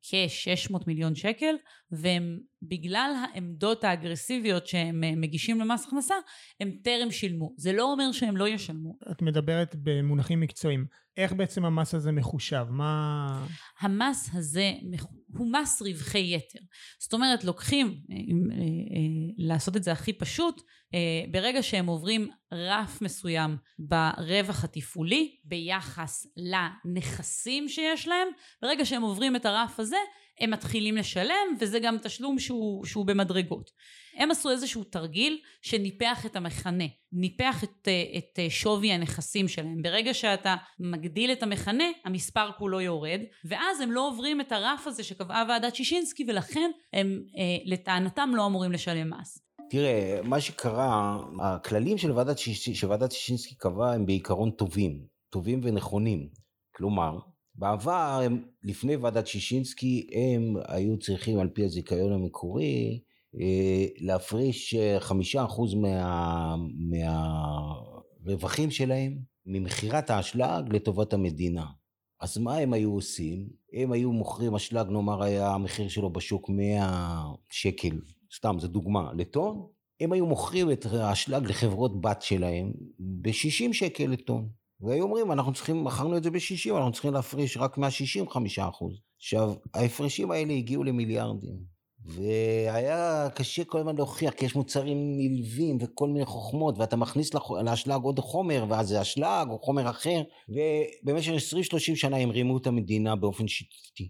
כ-600 0.03 0.85
מיליון 0.87 1.15
שקל, 1.15 1.55
והם 1.91 2.39
בגלל 2.62 3.14
העמדות 3.16 3.85
האגרסיביות 3.85 4.66
שהם 4.66 5.05
אה, 5.05 5.12
מגישים 5.16 5.61
למס 5.61 5.87
הכנסה, 5.87 6.14
הם 6.61 6.71
טרם 6.83 7.11
שילמו. 7.11 7.55
זה 7.57 7.73
לא 7.73 7.92
אומר 7.92 8.12
שהם 8.12 8.37
לא 8.37 8.49
ישלמו. 8.49 8.99
את 9.11 9.23
מדברת 9.23 9.75
במונחים 9.83 10.40
מקצועיים. 10.40 10.87
איך 11.16 11.33
בעצם 11.33 11.64
המס 11.64 11.94
הזה 11.94 12.12
מחושב? 12.12 12.66
מה... 12.71 13.47
המס 13.81 14.31
הזה 14.35 14.73
הוא 15.37 15.53
מס 15.53 15.83
רווחי 15.83 16.35
יתר. 16.35 16.59
זאת 17.01 17.12
אומרת, 17.12 17.44
לוקחים, 17.44 17.87
אה, 17.87 18.16
אה, 18.16 18.23
לעשות 19.38 19.77
את 19.77 19.83
זה 19.83 19.92
הכי 19.92 20.12
פשוט, 20.12 20.62
ברגע 21.31 21.62
שהם 21.62 21.87
עוברים 21.87 22.29
רף 22.53 23.03
מסוים 23.03 23.57
ברווח 23.79 24.64
התפעולי 24.64 25.37
ביחס 25.44 26.27
לנכסים 26.37 27.68
שיש 27.68 28.09
להם, 28.09 28.29
ברגע 28.62 28.85
שהם 28.85 29.03
עוברים 29.03 29.37
את 29.37 29.47
הרף 29.47 29.81
הזה, 29.81 29.97
הם 30.40 30.51
מתחילים 30.51 30.96
לשלם, 30.96 31.57
וזה 31.61 31.79
גם 31.79 31.96
תשלום 32.03 32.38
שהוא, 32.38 32.85
שהוא 32.85 33.07
במדרגות. 33.07 33.70
הם 34.16 34.31
עשו 34.31 34.51
איזשהו 34.51 34.85
תרגיל 34.85 35.38
שניפח 35.62 36.27
את 36.27 36.37
המכנה, 36.37 36.85
ניפח 37.12 37.64
את, 37.64 37.88
את 38.18 38.38
שווי 38.48 38.92
הנכסים 38.92 39.48
שלהם. 39.48 39.83
ברגע 39.83 40.14
שאתה 40.14 40.57
מגדיל 40.81 41.33
את 41.33 41.42
המכנה, 41.42 41.85
המספר 42.05 42.51
כולו 42.59 42.81
יורד, 42.81 43.20
ואז 43.44 43.81
הם 43.81 43.92
לא 43.92 44.09
עוברים 44.09 44.40
את 44.40 44.53
הרף 44.53 44.87
הזה 44.87 45.03
שקבעה 45.05 45.44
ועדת 45.48 45.74
שישינסקי, 45.74 46.24
ולכן 46.29 46.70
הם 46.92 47.22
אה, 47.38 47.57
לטענתם 47.64 48.31
לא 48.35 48.46
אמורים 48.46 48.72
לשלם 48.72 49.11
מס. 49.11 49.38
תראה, 49.70 50.20
מה 50.22 50.40
שקרה, 50.40 51.18
הכללים 51.42 51.98
של 51.98 52.12
ועדת, 52.12 52.38
שישינסקי 53.12 53.55
קבעה 53.55 53.94
הם 53.94 54.07
בעיקרון 54.07 54.51
טובים, 54.51 55.05
טובים 55.31 55.61
ונכונים. 55.64 56.29
כלומר, 56.74 57.18
בעבר, 57.59 58.21
הם, 58.25 58.42
לפני 58.64 58.97
ועדת 58.97 59.27
שישינסקי, 59.27 60.07
הם 60.12 60.57
היו 60.68 60.99
צריכים 60.99 61.38
על 61.38 61.49
פי 61.49 61.64
הזיכיון 61.64 62.12
המקורי 62.12 63.01
אה, 63.40 63.87
להפריש 63.99 64.75
אה, 64.75 65.01
חמישה 65.01 65.44
אחוז 65.44 65.75
מה, 65.75 66.55
מהרווחים 68.25 68.71
שלהם 68.71 69.18
ממכירת 69.47 70.11
האשלג 70.11 70.75
לטובת 70.75 71.12
המדינה. 71.12 71.66
אז 72.21 72.38
מה 72.38 72.57
הם 72.57 72.73
היו 72.73 72.92
עושים? 72.92 73.49
הם 73.73 73.92
היו 73.92 74.12
מוכרים 74.12 74.55
אשלג, 74.55 74.87
נאמר 74.90 75.23
היה 75.23 75.51
המחיר 75.51 75.88
שלו 75.88 76.11
בשוק 76.12 76.49
100 76.49 77.23
שקל, 77.51 78.01
סתם, 78.37 78.57
זו 78.59 78.68
דוגמה, 78.68 79.12
לטון, 79.16 79.66
הם 80.01 80.12
היו 80.12 80.27
מוכרים 80.27 80.71
את 80.71 80.87
האשלג 80.87 81.47
לחברות 81.47 82.01
בת 82.01 82.23
שלהם 82.23 82.73
ב-60 82.99 83.73
שקל 83.73 84.07
לטון. 84.07 84.49
והיו 84.81 85.05
אומרים, 85.05 85.33
אנחנו 85.33 85.53
צריכים, 85.53 85.85
מכרנו 85.85 86.17
את 86.17 86.23
זה 86.23 86.31
ב-60, 86.31 86.77
אנחנו 86.77 86.93
צריכים 86.93 87.12
להפריש 87.12 87.57
רק 87.57 87.79
מה-60 87.79 88.31
חמישה 88.31 88.69
אחוז. 88.69 88.93
עכשיו, 89.17 89.53
ההפרשים 89.75 90.31
האלה 90.31 90.53
הגיעו 90.53 90.85
למיליארדים. 90.85 91.79
והיה 92.05 93.29
קשה 93.35 93.64
כל 93.64 93.79
הזמן 93.79 93.97
להוכיח, 93.97 94.35
כי 94.35 94.45
יש 94.45 94.55
מוצרים 94.55 94.97
נלווים 95.17 95.79
וכל 95.81 96.09
מיני 96.09 96.25
חוכמות, 96.25 96.79
ואתה 96.79 96.97
מכניס 96.97 97.31
לאשלג 97.64 98.03
עוד 98.03 98.19
חומר, 98.19 98.64
ואז 98.69 98.88
זה 98.88 99.01
אשלג 99.01 99.49
או 99.51 99.59
חומר 99.59 99.91
אחר, 99.91 100.23
ובמשך 100.49 101.33
20-30 101.33 101.77
שנה 101.79 102.17
הם 102.17 102.31
רימו 102.31 102.59
את 102.59 102.67
המדינה 102.67 103.17
באופן 103.17 103.49
שיטתי. 103.49 104.09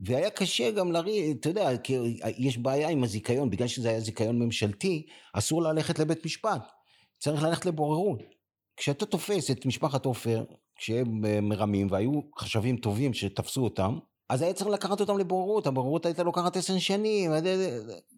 והיה 0.00 0.30
קשה 0.30 0.70
גם 0.70 0.92
לריב, 0.92 1.36
אתה 1.40 1.48
יודע, 1.48 1.76
כי 1.76 1.96
יש 2.38 2.58
בעיה 2.58 2.88
עם 2.88 3.04
הזיכיון, 3.04 3.50
בגלל 3.50 3.68
שזה 3.68 3.88
היה 3.88 4.00
זיכיון 4.00 4.38
ממשלתי, 4.38 5.06
אסור 5.32 5.62
ללכת 5.62 5.98
לבית 5.98 6.24
משפט, 6.24 6.62
צריך 7.18 7.42
ללכת 7.42 7.66
לבוררות. 7.66 8.22
כשאתה 8.76 9.06
תופס 9.06 9.50
את 9.50 9.66
משפחת 9.66 10.04
עופר, 10.04 10.44
כשהם 10.76 11.24
אה, 11.24 11.40
מרמים, 11.40 11.86
והיו 11.90 12.20
חשבים 12.38 12.76
טובים 12.76 13.14
שתפסו 13.14 13.64
אותם, 13.64 13.98
אז 14.28 14.42
היה 14.42 14.52
צריך 14.52 14.70
לקחת 14.70 15.00
אותם 15.00 15.18
לבוררות, 15.18 15.66
הבוררות 15.66 16.06
הייתה 16.06 16.22
לוקחת 16.22 16.56
עשר 16.56 16.78
שנים, 16.78 17.30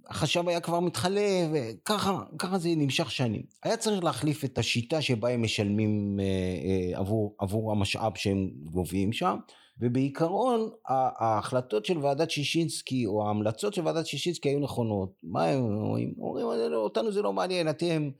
החשב 0.09 0.49
היה 0.49 0.61
כבר 0.61 0.81
מתחלף, 0.81 1.49
וככה, 1.53 2.21
ככה 2.39 2.59
זה 2.59 2.69
נמשך 2.77 3.11
שנים. 3.11 3.43
היה 3.65 3.77
צריך 3.77 4.05
להחליף 4.05 4.45
את 4.45 4.59
השיטה 4.59 5.03
שבה 5.03 5.29
הם 5.29 5.43
משלמים 5.43 6.21
אה, 6.21 6.25
אה, 6.25 6.99
עבור, 6.99 7.37
עבור 7.39 7.73
המשאב 7.73 8.13
שהם 8.17 8.51
גובים 8.65 9.13
שם, 9.13 9.37
ובעיקרון 9.81 10.71
ההחלטות 11.19 11.85
של 11.85 11.99
ועדת 11.99 12.31
שישינסקי, 12.31 13.07
או 13.07 13.27
ההמלצות 13.27 13.75
של 13.75 13.87
ועדת 13.87 14.07
שישינסקי 14.07 14.49
היו 14.49 14.61
נכונות. 14.61 15.21
מה 15.23 15.45
הם 15.45 15.61
אומרים? 15.61 16.15
אומרים, 16.19 16.47
אותנו 16.75 17.13
זה 17.13 17.23
לא 17.23 17.33
מעניין, 17.33 17.69
אתם 17.69 18.11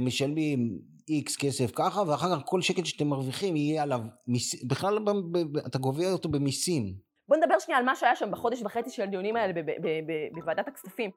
משלמים 0.00 0.78
איקס 1.08 1.36
כסף 1.36 1.70
ככה, 1.74 2.02
ואחר 2.08 2.36
כך 2.36 2.42
כל 2.44 2.62
שקל 2.62 2.84
שאתם 2.84 3.06
מרוויחים 3.06 3.56
יהיה 3.56 3.82
עליו, 3.82 4.00
מיס... 4.26 4.64
בכלל 4.64 4.98
ב- 4.98 5.10
ב- 5.10 5.52
ב- 5.52 5.56
אתה 5.56 5.78
גובה 5.78 6.12
אותו 6.12 6.28
במיסים. 6.28 6.94
בוא 7.28 7.36
נדבר 7.36 7.58
שנייה 7.58 7.78
על 7.78 7.84
מה 7.84 7.96
שהיה 7.96 8.16
שם 8.16 8.30
בחודש 8.30 8.62
וחצי 8.62 8.90
של 8.90 9.02
הדיונים 9.02 9.36
האלה 9.36 9.52
ב- 9.52 9.58
ב- 9.58 9.86
ב- 9.86 10.06
ב- 10.06 10.34
בוועדת 10.34 10.68
הכספים. 10.68 11.10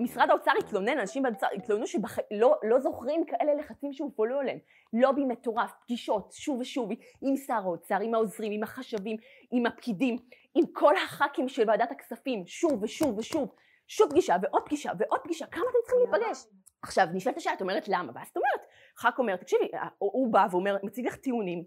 משרד 0.00 0.30
האוצר 0.30 0.50
התלונן, 0.58 0.98
אנשים 0.98 1.22
באוצר 1.22 1.46
התלוננו 1.56 1.86
שלא 1.86 2.54
לא 2.62 2.80
זוכרים 2.80 3.24
כאלה 3.26 3.54
לחצים 3.54 3.92
שהופעלו 3.92 4.40
עליהם. 4.40 4.58
לובי 4.92 5.24
מטורף, 5.24 5.70
פגישות, 5.84 6.32
שוב 6.32 6.60
ושוב, 6.60 6.90
עם 7.22 7.36
שר 7.36 7.54
האוצר, 7.64 8.00
עם 8.00 8.14
העוזרים, 8.14 8.52
עם 8.52 8.62
החשבים, 8.62 9.16
עם 9.50 9.66
הפקידים, 9.66 10.16
עם 10.54 10.64
כל 10.72 10.96
הח"כים 10.96 11.48
של 11.48 11.62
ועדת 11.68 11.90
הכספים, 11.90 12.42
שוב 12.46 12.82
ושוב 12.82 13.18
ושוב. 13.18 13.48
שוב 13.88 14.10
פגישה 14.10 14.36
ועוד 14.42 14.62
פגישה 14.66 14.90
ועוד 14.98 15.20
פגישה, 15.24 15.46
כמה 15.46 15.64
אתם 15.70 15.78
צריכים 15.82 16.00
להיפגש? 16.00 16.44
עכשיו, 16.82 17.06
נשאלת 17.12 17.36
השאלה, 17.36 17.54
את 17.54 17.60
אומרת 17.60 17.88
למה? 17.88 18.12
ואז 18.14 18.28
את 18.28 18.36
אומרת, 18.36 18.66
ח"כ 18.96 19.18
אומר, 19.18 19.36
תקשיבי, 19.36 19.64
הוא 19.98 20.10
הוא 20.12 20.32
בא 20.32 20.46
ואומר, 20.50 20.76
מציג 20.82 21.06
לך 21.06 21.16
טיעונים, 21.16 21.64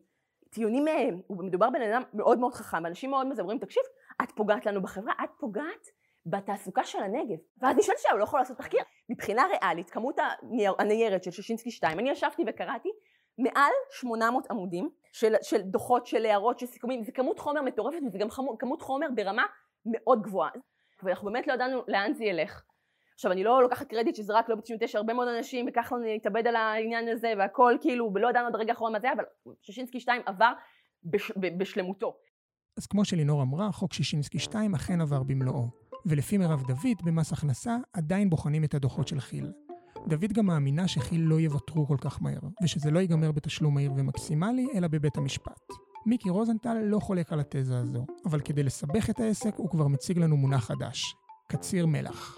טיעונים 0.49 0.85
מהם, 0.85 1.21
הוא 1.27 1.43
מדובר 1.45 1.69
בן 1.69 1.81
אדם 1.81 2.03
מאוד 2.13 2.39
מאוד 2.39 2.53
חכם, 2.53 2.85
אנשים 2.85 3.11
מאוד 3.11 3.27
מזה 3.27 3.43
תקשיב, 3.61 3.83
את 4.23 4.31
פוגעת 4.31 4.65
לנו 4.65 4.81
בחברה, 4.81 5.13
את 5.23 5.29
פוגעת 5.39 5.87
בתעסוקה 6.25 6.83
של 6.83 6.99
הנגב. 6.99 7.37
ואז 7.61 7.77
נשאלת 7.77 7.97
השאלה, 7.97 8.11
הוא 8.11 8.19
לא 8.19 8.23
יכול 8.23 8.39
לעשות 8.39 8.57
תחקיר. 8.57 8.79
מבחינה 9.09 9.43
ריאלית, 9.47 9.89
כמות 9.89 10.19
הנייר, 10.19 10.73
הניירת 10.79 11.23
של 11.23 11.31
שישינסקי 11.31 11.71
2, 11.71 11.99
אני 11.99 12.09
ישבתי 12.09 12.43
וקראתי 12.47 12.89
מעל 13.37 13.71
800 13.91 14.51
עמודים 14.51 14.89
של, 15.11 15.35
של 15.41 15.61
דוחות, 15.61 16.05
של 16.05 16.25
הערות, 16.25 16.59
של 16.59 16.65
סיכומים, 16.65 17.03
זה 17.03 17.11
כמות 17.11 17.39
חומר 17.39 17.61
מטורפת 17.61 17.97
וזה 18.07 18.17
גם 18.17 18.29
חמו, 18.29 18.57
כמות 18.57 18.81
חומר 18.81 19.07
ברמה 19.15 19.45
מאוד 19.85 20.21
גבוהה. 20.21 20.51
ואנחנו 21.03 21.31
באמת 21.31 21.47
לא 21.47 21.53
ידענו 21.53 21.81
לאן 21.87 22.13
זה 22.13 22.23
ילך. 22.23 22.63
עכשיו 23.21 23.31
אני 23.31 23.43
לא 23.43 23.61
לוקחת 23.61 23.87
קרדיט 23.87 24.15
שזה 24.15 24.33
רק 24.33 24.49
לא 24.49 24.55
ב-99, 24.55 24.91
הרבה 24.93 25.13
מאוד 25.13 25.27
אנשים 25.27 25.65
וכחלון 25.69 26.01
התאבד 26.15 26.47
על 26.47 26.55
העניין 26.55 27.07
הזה 27.07 27.33
והכל 27.37 27.75
כאילו, 27.81 28.11
ולא 28.15 28.29
ידענו 28.29 28.47
עד 28.47 28.55
הרגע 28.55 28.71
האחרון 28.71 28.93
מה 28.93 28.99
זה, 28.99 29.07
אבל 29.13 29.23
שישינסקי 29.61 29.99
2 29.99 30.21
עבר 30.25 30.51
בש, 31.03 31.31
ב, 31.31 31.57
בשלמותו. 31.57 32.13
אז 32.77 32.87
כמו 32.87 33.05
שלינור 33.05 33.41
אמרה, 33.41 33.71
חוק 33.71 33.93
שישינסקי 33.93 34.39
2 34.39 34.75
אכן 34.75 35.01
עבר 35.01 35.23
במלואו. 35.23 35.67
ולפי 36.05 36.37
מירב 36.37 36.63
דוד, 36.67 36.97
במס 37.03 37.33
הכנסה 37.33 37.77
עדיין 37.93 38.29
בוחנים 38.29 38.63
את 38.63 38.73
הדוחות 38.73 39.07
של 39.07 39.19
כי"ל. 39.19 39.51
דוד 40.07 40.33
גם 40.33 40.45
מאמינה 40.45 40.87
שכי"ל 40.87 41.21
לא 41.21 41.39
יוותרו 41.39 41.87
כל 41.87 41.97
כך 42.01 42.21
מהר, 42.21 42.41
ושזה 42.63 42.91
לא 42.91 42.99
ייגמר 42.99 43.31
בתשלום 43.31 43.73
מהיר 43.73 43.91
ומקסימלי, 43.97 44.67
אלא 44.75 44.87
בבית 44.87 45.17
המשפט. 45.17 45.61
מיקי 46.05 46.29
רוזנטל 46.29 46.77
לא 46.83 46.99
חולק 46.99 47.33
על 47.33 47.39
התזה 47.39 47.77
הזו, 47.77 48.05
אבל 48.25 48.39
כדי 48.39 48.63
לסבך 48.63 49.09
את 49.09 49.19
העסק 49.19 49.55
הוא 49.55 49.69
כבר 49.69 49.87
מציג 49.87 50.19
לנו 50.19 50.37
מונח 50.37 50.65
חדש, 50.65 51.15
קציר 51.47 51.85
מלח. 51.85 52.37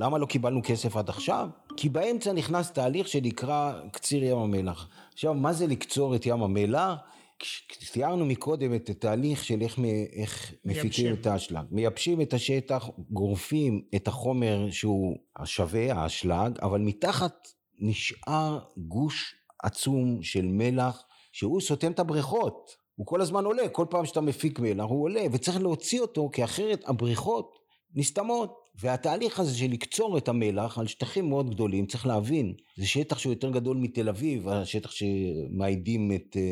למה 0.00 0.18
לא 0.18 0.26
קיבלנו 0.26 0.60
כסף 0.64 0.96
עד 0.96 1.08
עכשיו? 1.08 1.48
כי 1.76 1.88
באמצע 1.88 2.32
נכנס 2.32 2.72
תהליך 2.72 3.08
שנקרא 3.08 3.72
קציר 3.92 4.24
ים 4.24 4.38
המלח. 4.38 4.88
עכשיו, 5.12 5.34
מה 5.34 5.52
זה 5.52 5.66
לקצור 5.66 6.14
את 6.16 6.26
ים 6.26 6.42
המלח? 6.42 6.94
כש- 7.38 7.90
תיארנו 7.92 8.26
מקודם 8.26 8.74
את 8.74 8.88
התהליך 8.88 9.44
של 9.44 9.60
איך, 9.62 9.78
איך 10.12 10.54
מפיקים. 10.64 11.14
את 11.14 11.26
האשלג. 11.26 11.64
מייבשים 11.70 12.20
את 12.20 12.34
השטח, 12.34 12.88
גורפים 13.10 13.82
את 13.94 14.08
החומר 14.08 14.70
שהוא 14.70 15.16
השווה, 15.36 15.92
האשלג, 15.92 16.58
אבל 16.62 16.80
מתחת 16.80 17.48
נשאר 17.78 18.58
גוש 18.76 19.34
עצום 19.62 20.22
של 20.22 20.46
מלח 20.46 21.04
שהוא 21.32 21.60
סותם 21.60 21.92
את 21.92 21.98
הבריכות. 21.98 22.70
הוא 22.94 23.06
כל 23.06 23.20
הזמן 23.20 23.44
עולה, 23.44 23.68
כל 23.68 23.86
פעם 23.90 24.06
שאתה 24.06 24.20
מפיק 24.20 24.58
מלח 24.58 24.84
הוא 24.84 25.02
עולה, 25.02 25.22
וצריך 25.32 25.60
להוציא 25.60 26.00
אותו, 26.00 26.30
כי 26.32 26.44
אחרת 26.44 26.88
הבריכות 26.88 27.58
נסתמות. 27.94 28.60
והתהליך 28.80 29.40
הזה 29.40 29.58
של 29.58 29.70
לקצור 29.70 30.18
את 30.18 30.28
המלח 30.28 30.78
על 30.78 30.86
שטחים 30.86 31.28
מאוד 31.28 31.50
גדולים, 31.50 31.86
צריך 31.86 32.06
להבין, 32.06 32.54
זה 32.76 32.86
שטח 32.86 33.18
שהוא 33.18 33.32
יותר 33.32 33.50
גדול 33.50 33.76
מתל 33.76 34.08
אביב, 34.08 34.48
השטח 34.48 34.90
שמעידים 34.90 36.12
את 36.12 36.36
אה, 36.36 36.42
אה, 36.42 36.46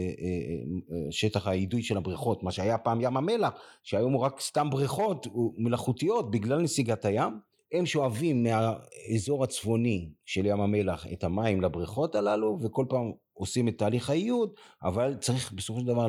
אה, 0.97 1.07
שטח 1.11 1.47
האידוי 1.47 1.83
של 1.83 1.97
הבריכות, 1.97 2.43
מה 2.43 2.53
שהיה 2.53 2.79
פעם 2.79 3.01
ים 3.01 3.17
המלח, 3.17 3.53
שהיום 3.83 4.13
הוא 4.13 4.23
רק 4.23 4.41
סתם 4.41 4.71
בריכות 4.71 5.27
מלאכותיות 5.59 6.31
בגלל 6.31 6.63
נסיגת 6.63 7.05
הים, 7.05 7.33
הם 7.73 7.87
שואבים 7.87 8.43
מהאזור 8.43 9.45
הצפוני 9.45 10.09
של 10.27 10.47
ים 10.47 10.61
המלח 10.61 11.07
את 11.13 11.25
המים 11.25 11.61
לבריכות 11.61 12.15
הללו, 12.15 12.59
וכל 12.63 12.87
פעם 12.89 13.13
עושים 13.33 13.69
את 13.69 13.79
תהליך 13.79 14.11
האיוד, 14.11 14.51
אבל 14.83 15.17
צריך 15.21 15.53
בסופו 15.53 15.81
של 15.81 15.87
דבר 15.87 16.07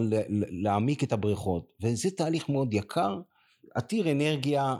להעמיק 0.63 1.03
את 1.03 1.13
הבריכות, 1.13 1.71
וזה 1.81 2.11
תהליך 2.11 2.49
מאוד 2.49 2.73
יקר, 2.73 3.19
עתיר 3.75 4.11
אנרגיה 4.11 4.75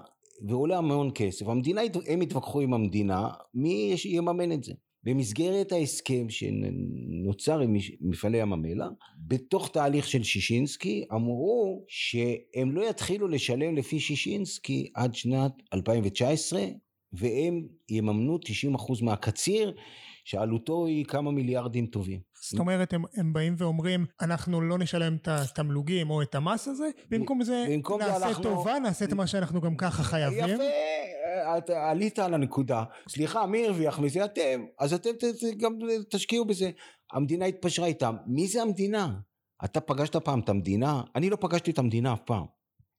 ועולה 0.47 0.78
המון 0.78 1.12
כסף. 1.15 1.47
המדינה, 1.47 1.82
הם 2.08 2.21
התווכחו 2.21 2.62
עם 2.62 2.73
המדינה, 2.73 3.28
מי 3.54 3.95
יממן 4.06 4.52
את 4.52 4.63
זה? 4.63 4.73
במסגרת 5.04 5.71
ההסכם 5.71 6.30
שנוצר 6.30 7.60
עם 7.60 7.75
מפעלי 8.02 8.38
ים 8.38 8.54
המלח, 8.54 8.88
בתוך 9.17 9.69
תהליך 9.69 10.08
של 10.08 10.23
שישינסקי, 10.23 11.06
אמרו 11.13 11.86
שהם 11.88 12.71
לא 12.71 12.89
יתחילו 12.89 13.28
לשלם 13.28 13.75
לפי 13.75 13.99
שישינסקי 13.99 14.91
עד 14.95 15.15
שנת 15.15 15.52
2019, 15.73 16.62
והם 17.13 17.67
יממנו 17.89 18.38
90% 18.75 19.04
מהקציר, 19.04 19.73
שעלותו 20.25 20.86
היא 20.86 21.05
כמה 21.05 21.32
מיליארדים 21.32 21.86
טובים. 21.86 22.19
זאת 22.41 22.60
אומרת, 22.60 22.93
הם, 22.93 23.03
הם 23.15 23.34
באים 23.34 23.55
ואומרים, 23.58 24.05
אנחנו 24.21 24.62
לא 24.62 24.77
נשלם 24.77 25.15
את 25.15 25.27
התמלוגים 25.27 26.10
או 26.10 26.21
את 26.21 26.36
המס 26.36 26.67
הזה, 26.67 26.89
במקום 27.10 27.43
זה 27.43 27.65
במקום 27.69 28.01
נעשה 28.01 28.27
אנחנו... 28.27 28.43
טובה, 28.43 28.79
נעשה 28.79 29.05
את 29.05 29.13
מה 29.13 29.27
שאנחנו 29.27 29.62
גם 29.62 29.75
ככה 29.75 30.03
חייבים. 30.03 30.55
יפה, 30.55 30.63
את 31.58 31.69
עלית 31.69 32.19
על 32.19 32.34
הנקודה. 32.34 32.84
סליחה, 33.10 33.45
מי 33.45 33.65
הרוויח 33.65 33.99
מזה? 33.99 34.25
אתם. 34.25 34.65
אז 34.79 34.93
אתם 34.93 35.10
ת, 35.10 35.23
ת, 35.23 35.58
גם 35.58 35.73
תשקיעו 36.10 36.45
בזה. 36.45 36.69
המדינה 37.13 37.45
התפשרה 37.45 37.88
איתם. 37.88 38.15
מי 38.27 38.47
זה 38.47 38.62
המדינה? 38.62 39.13
אתה 39.65 39.79
פגשת 39.82 40.15
פעם 40.15 40.39
את 40.39 40.49
המדינה? 40.49 41.01
אני 41.15 41.29
לא 41.29 41.36
פגשתי 41.36 41.71
את 41.71 41.79
המדינה 41.79 42.13
אף 42.13 42.19
פעם. 42.25 42.45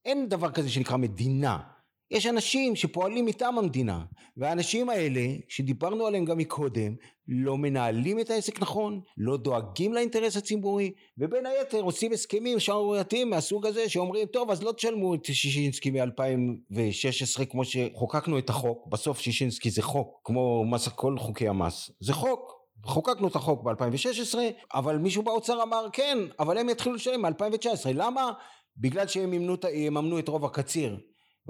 אין 0.05 0.29
דבר 0.29 0.51
כזה 0.51 0.71
שנקרא 0.71 0.97
מדינה. 0.97 1.59
יש 2.11 2.27
אנשים 2.27 2.77
שפועלים 2.77 3.27
מטעם 3.27 3.59
המדינה, 3.59 4.05
והאנשים 4.37 4.89
האלה, 4.89 5.21
שדיברנו 5.49 6.07
עליהם 6.07 6.25
גם 6.25 6.39
מקודם, 6.39 6.95
לא 7.29 7.59
מנהלים 7.59 8.21
את 8.21 8.31
העסק 8.31 8.63
נכון, 8.63 9.01
לא 9.17 9.37
דואגים 9.37 9.93
לאינטרס 9.93 10.37
הציבורי, 10.37 10.93
ובין 11.19 11.47
היתר 11.47 11.81
עושים 11.81 12.13
הסכמים 12.13 12.61
שערורייתיים 12.61 13.31
מהסוג 13.31 13.67
הזה, 13.67 13.89
שאומרים, 13.89 14.27
טוב, 14.27 14.51
אז 14.51 14.63
לא 14.63 14.73
תשלמו 14.73 15.15
את 15.15 15.25
שישינסקי 15.25 15.91
מ-2016 15.91 17.45
כמו 17.51 17.63
שחוקקנו 17.65 18.39
את 18.39 18.51
החוק, 18.51 18.87
בסוף 18.87 19.21
שישינסקי 19.21 19.71
זה 19.71 19.83
חוק, 19.83 20.21
כמו 20.25 20.65
מס, 20.65 20.89
כל 20.89 21.19
חוקי 21.19 21.49
המס, 21.49 21.91
זה 22.01 22.13
חוק. 22.13 22.61
חוקקנו 22.85 23.29
את 23.29 23.37
החוק 23.37 23.63
ב-2016, 23.63 24.39
אבל 24.75 24.99
מישהו 24.99 25.23
באוצר 25.23 25.63
אמר 25.63 25.87
כן, 25.93 26.19
אבל 26.39 26.59
הם 26.59 26.69
יתחילו 26.69 26.95
לשלם 26.95 27.25
מ-2019. 27.25 27.89
למה? 27.95 28.33
בגלל 28.77 29.07
שהם 29.07 29.33
יממנו, 29.73 30.19
את 30.19 30.29
רוב 30.29 30.45
הקציר. 30.45 30.97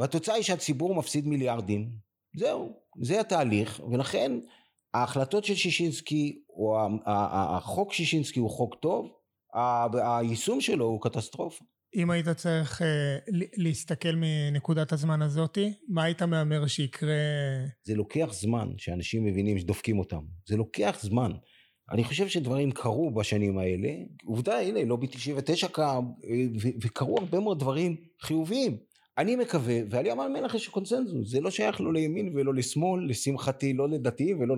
והתוצאה 0.00 0.34
היא 0.34 0.44
שהציבור 0.44 0.94
מפסיד 0.94 1.26
מיליארדים. 1.26 1.90
זהו, 2.36 2.72
זה 3.02 3.20
התהליך, 3.20 3.80
ולכן 3.90 4.32
ההחלטות 4.94 5.44
של 5.44 5.54
שישינסקי, 5.54 6.42
או 6.48 6.78
החוק 7.06 7.92
שישינסקי 7.92 8.40
הוא 8.40 8.50
חוק 8.50 8.74
טוב, 8.74 9.12
היישום 9.94 10.60
שלו 10.60 10.84
הוא 10.84 11.00
קטסטרופה. 11.00 11.64
אם 11.96 12.10
היית 12.10 12.28
צריך 12.28 12.82
uh, 12.82 12.84
להסתכל 13.56 14.12
מנקודת 14.16 14.92
הזמן 14.92 15.22
הזאתי, 15.22 15.72
מה 15.88 16.04
היית 16.04 16.22
מהמר 16.22 16.66
שיקרה? 16.66 17.16
זה 17.84 17.94
לוקח 17.94 18.28
זמן 18.32 18.68
שאנשים 18.76 19.24
מבינים 19.24 19.58
שדופקים 19.58 19.98
אותם. 19.98 20.20
זה 20.48 20.56
לוקח 20.56 20.98
זמן. 21.00 21.32
אני 21.90 22.04
חושב 22.04 22.28
שדברים 22.28 22.70
קרו 22.70 23.14
בשנים 23.14 23.58
האלה. 23.58 23.88
עובדה, 24.24 24.58
הנה, 24.58 24.84
לובי 24.84 25.06
99 25.06 25.68
קם, 25.68 26.04
וקרו 26.82 27.18
הרבה 27.18 27.40
מאוד 27.40 27.60
דברים 27.60 27.96
חיוביים. 28.20 28.89
אני 29.18 29.36
מקווה, 29.36 29.78
ועל 29.90 30.06
ים 30.06 30.20
המלח 30.20 30.54
יש 30.54 30.68
קונצנזוס, 30.68 31.30
זה 31.30 31.40
לא 31.40 31.50
שייך 31.50 31.80
לא 31.80 31.92
לימין 31.92 32.32
ולא 32.34 32.54
לשמאל, 32.54 33.06
לשמחתי 33.08 33.72
לא 33.72 33.88
לדתיים 33.88 34.40
ולא 34.40 34.56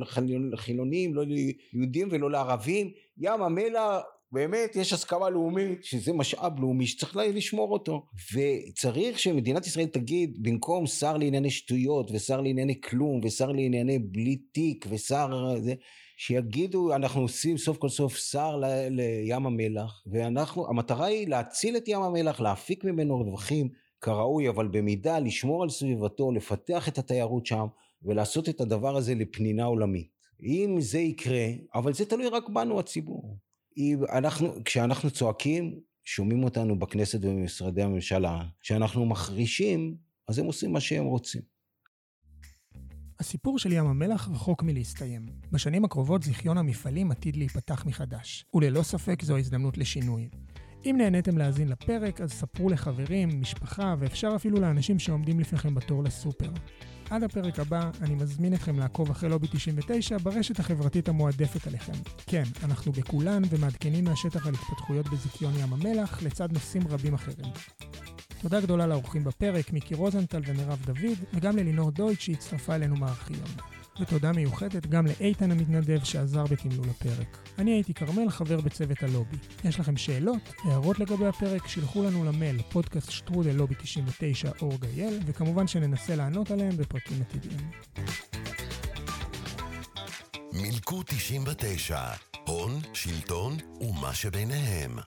לחילונים, 0.52 1.14
לא 1.14 1.24
ליהודים 1.24 2.08
ולא 2.10 2.30
לערבים, 2.30 2.90
ים 3.18 3.42
המלח 3.42 4.02
באמת 4.32 4.76
יש 4.76 4.92
הסכמה 4.92 5.30
לאומית 5.30 5.84
שזה 5.84 6.12
משאב 6.12 6.60
לאומי 6.60 6.86
שצריך 6.86 7.16
לשמור 7.16 7.72
אותו. 7.72 8.06
וצריך 8.34 9.18
שמדינת 9.18 9.66
ישראל 9.66 9.86
תגיד 9.86 10.38
במקום 10.42 10.86
שר 10.86 11.16
לענייני 11.16 11.50
שטויות 11.50 12.10
ושר 12.10 12.40
לענייני 12.40 12.80
כלום 12.80 13.20
ושר 13.24 13.52
לענייני 13.52 13.98
בלי 13.98 14.36
תיק 14.36 14.86
ושר 14.90 15.58
זה 15.60 15.74
שיגידו 16.16 16.94
אנחנו 16.94 17.20
עושים 17.20 17.58
סוף 17.58 17.76
כל 17.76 17.88
סוף 17.88 18.16
שר 18.16 18.56
ל, 18.56 18.64
לים 18.90 19.46
המלח. 19.46 20.02
ואנחנו 20.06 20.68
המטרה 20.68 21.06
היא 21.06 21.28
להציל 21.28 21.76
את 21.76 21.88
ים 21.88 22.02
המלח 22.02 22.40
להפיק 22.40 22.84
ממנו 22.84 23.16
רווחים 23.16 23.68
כראוי, 24.02 24.48
אבל 24.48 24.68
במידה 24.68 25.18
לשמור 25.18 25.62
על 25.62 25.70
סביבתו, 25.70 26.32
לפתח 26.32 26.88
את 26.88 26.98
התיירות 26.98 27.46
שם, 27.46 27.66
ולעשות 28.02 28.48
את 28.48 28.60
הדבר 28.60 28.96
הזה 28.96 29.14
לפנינה 29.14 29.64
עולמית. 29.64 30.10
אם 30.42 30.76
זה 30.80 30.98
יקרה, 30.98 31.46
אבל 31.74 31.92
זה 31.94 32.04
תלוי 32.04 32.28
רק 32.28 32.48
בנו 32.48 32.80
הציבור. 32.80 33.38
אנחנו, 34.12 34.48
כשאנחנו 34.64 35.10
צועקים, 35.10 35.80
שומעים 36.04 36.44
אותנו 36.44 36.78
בכנסת 36.78 37.18
ובמשרדי 37.22 37.82
הממשלה. 37.82 38.42
כשאנחנו 38.60 39.06
מחרישים, 39.06 39.96
אז 40.28 40.38
הם 40.38 40.46
עושים 40.46 40.72
מה 40.72 40.80
שהם 40.80 41.04
רוצים. 41.04 41.42
הסיפור 43.20 43.58
של 43.58 43.72
ים 43.72 43.86
המלח 43.86 44.28
רחוק 44.28 44.62
מלהסתיים. 44.62 45.26
בשנים 45.52 45.84
הקרובות 45.84 46.22
זיכיון 46.22 46.58
המפעלים 46.58 47.10
עתיד 47.10 47.36
להיפתח 47.36 47.86
מחדש, 47.86 48.44
וללא 48.54 48.82
ספק 48.82 49.22
זו 49.22 49.36
הזדמנות 49.38 49.78
לשינוי. 49.78 50.28
אם 50.84 50.94
נהניתם 50.98 51.38
להאזין 51.38 51.68
לפרק, 51.68 52.20
אז 52.20 52.32
ספרו 52.32 52.68
לחברים, 52.68 53.40
משפחה, 53.40 53.94
ואפשר 53.98 54.32
אפילו 54.36 54.60
לאנשים 54.60 54.98
שעומדים 54.98 55.40
לפניכם 55.40 55.74
בתור 55.74 56.04
לסופר. 56.04 56.50
עד 57.10 57.22
הפרק 57.22 57.58
הבא, 57.58 57.90
אני 58.02 58.14
מזמין 58.14 58.54
אתכם 58.54 58.78
לעקוב 58.78 59.10
אחרי 59.10 59.28
לובי 59.28 59.46
99 59.52 60.18
ברשת 60.18 60.60
החברתית 60.60 61.08
המועדפת 61.08 61.66
עליכם. 61.66 61.92
כן, 62.26 62.42
אנחנו 62.64 62.92
בכולן 62.92 63.42
ומעדכנים 63.50 64.04
מהשטח 64.04 64.46
על 64.46 64.54
התפתחויות 64.54 65.08
בזיכיון 65.08 65.52
ים 65.58 65.72
המלח, 65.72 66.22
לצד 66.22 66.52
נושאים 66.52 66.82
רבים 66.88 67.14
אחרים. 67.14 67.52
תודה 68.40 68.60
גדולה 68.60 68.86
לאורחים 68.86 69.24
בפרק, 69.24 69.72
מיקי 69.72 69.94
רוזנטל 69.94 70.40
ומירב 70.46 70.82
דוד, 70.86 71.18
וגם 71.34 71.56
ללינור 71.56 71.90
דויט 71.90 72.20
שהצטרפה 72.20 72.74
אלינו 72.74 72.96
מהארכיון. 72.96 73.48
ותודה 74.00 74.32
מיוחדת 74.32 74.86
גם 74.86 75.06
לאיתן 75.06 75.50
המתנדב 75.50 76.04
שעזר 76.04 76.44
בתמלול 76.44 76.86
הפרק. 76.90 77.38
אני 77.58 77.70
הייתי 77.70 77.94
כרמל, 77.94 78.30
חבר 78.30 78.60
בצוות 78.60 79.02
הלובי. 79.02 79.36
יש 79.64 79.80
לכם 79.80 79.96
שאלות, 79.96 80.52
הערות 80.64 80.98
לגבי 80.98 81.26
הפרק, 81.26 81.66
שילחו 81.66 82.02
לנו 82.02 82.24
למייל 82.24 82.62
פודקאסט 82.62 83.10
שטרודל 83.10 83.52
לובי 83.52 83.74
99 83.74 84.50
אור 84.62 84.78
גייל, 84.80 85.20
וכמובן 85.26 85.66
שננסה 85.66 86.16
לענות 86.16 86.50
עליהם 86.50 86.76
בפרקים 86.76 87.22
עתידיים. 87.22 87.70
מילקו 90.52 91.02
99, 91.06 92.00
הון, 92.46 92.80
שלטון 92.94 93.56
ומה 93.80 94.14
שביניהם. 94.14 94.98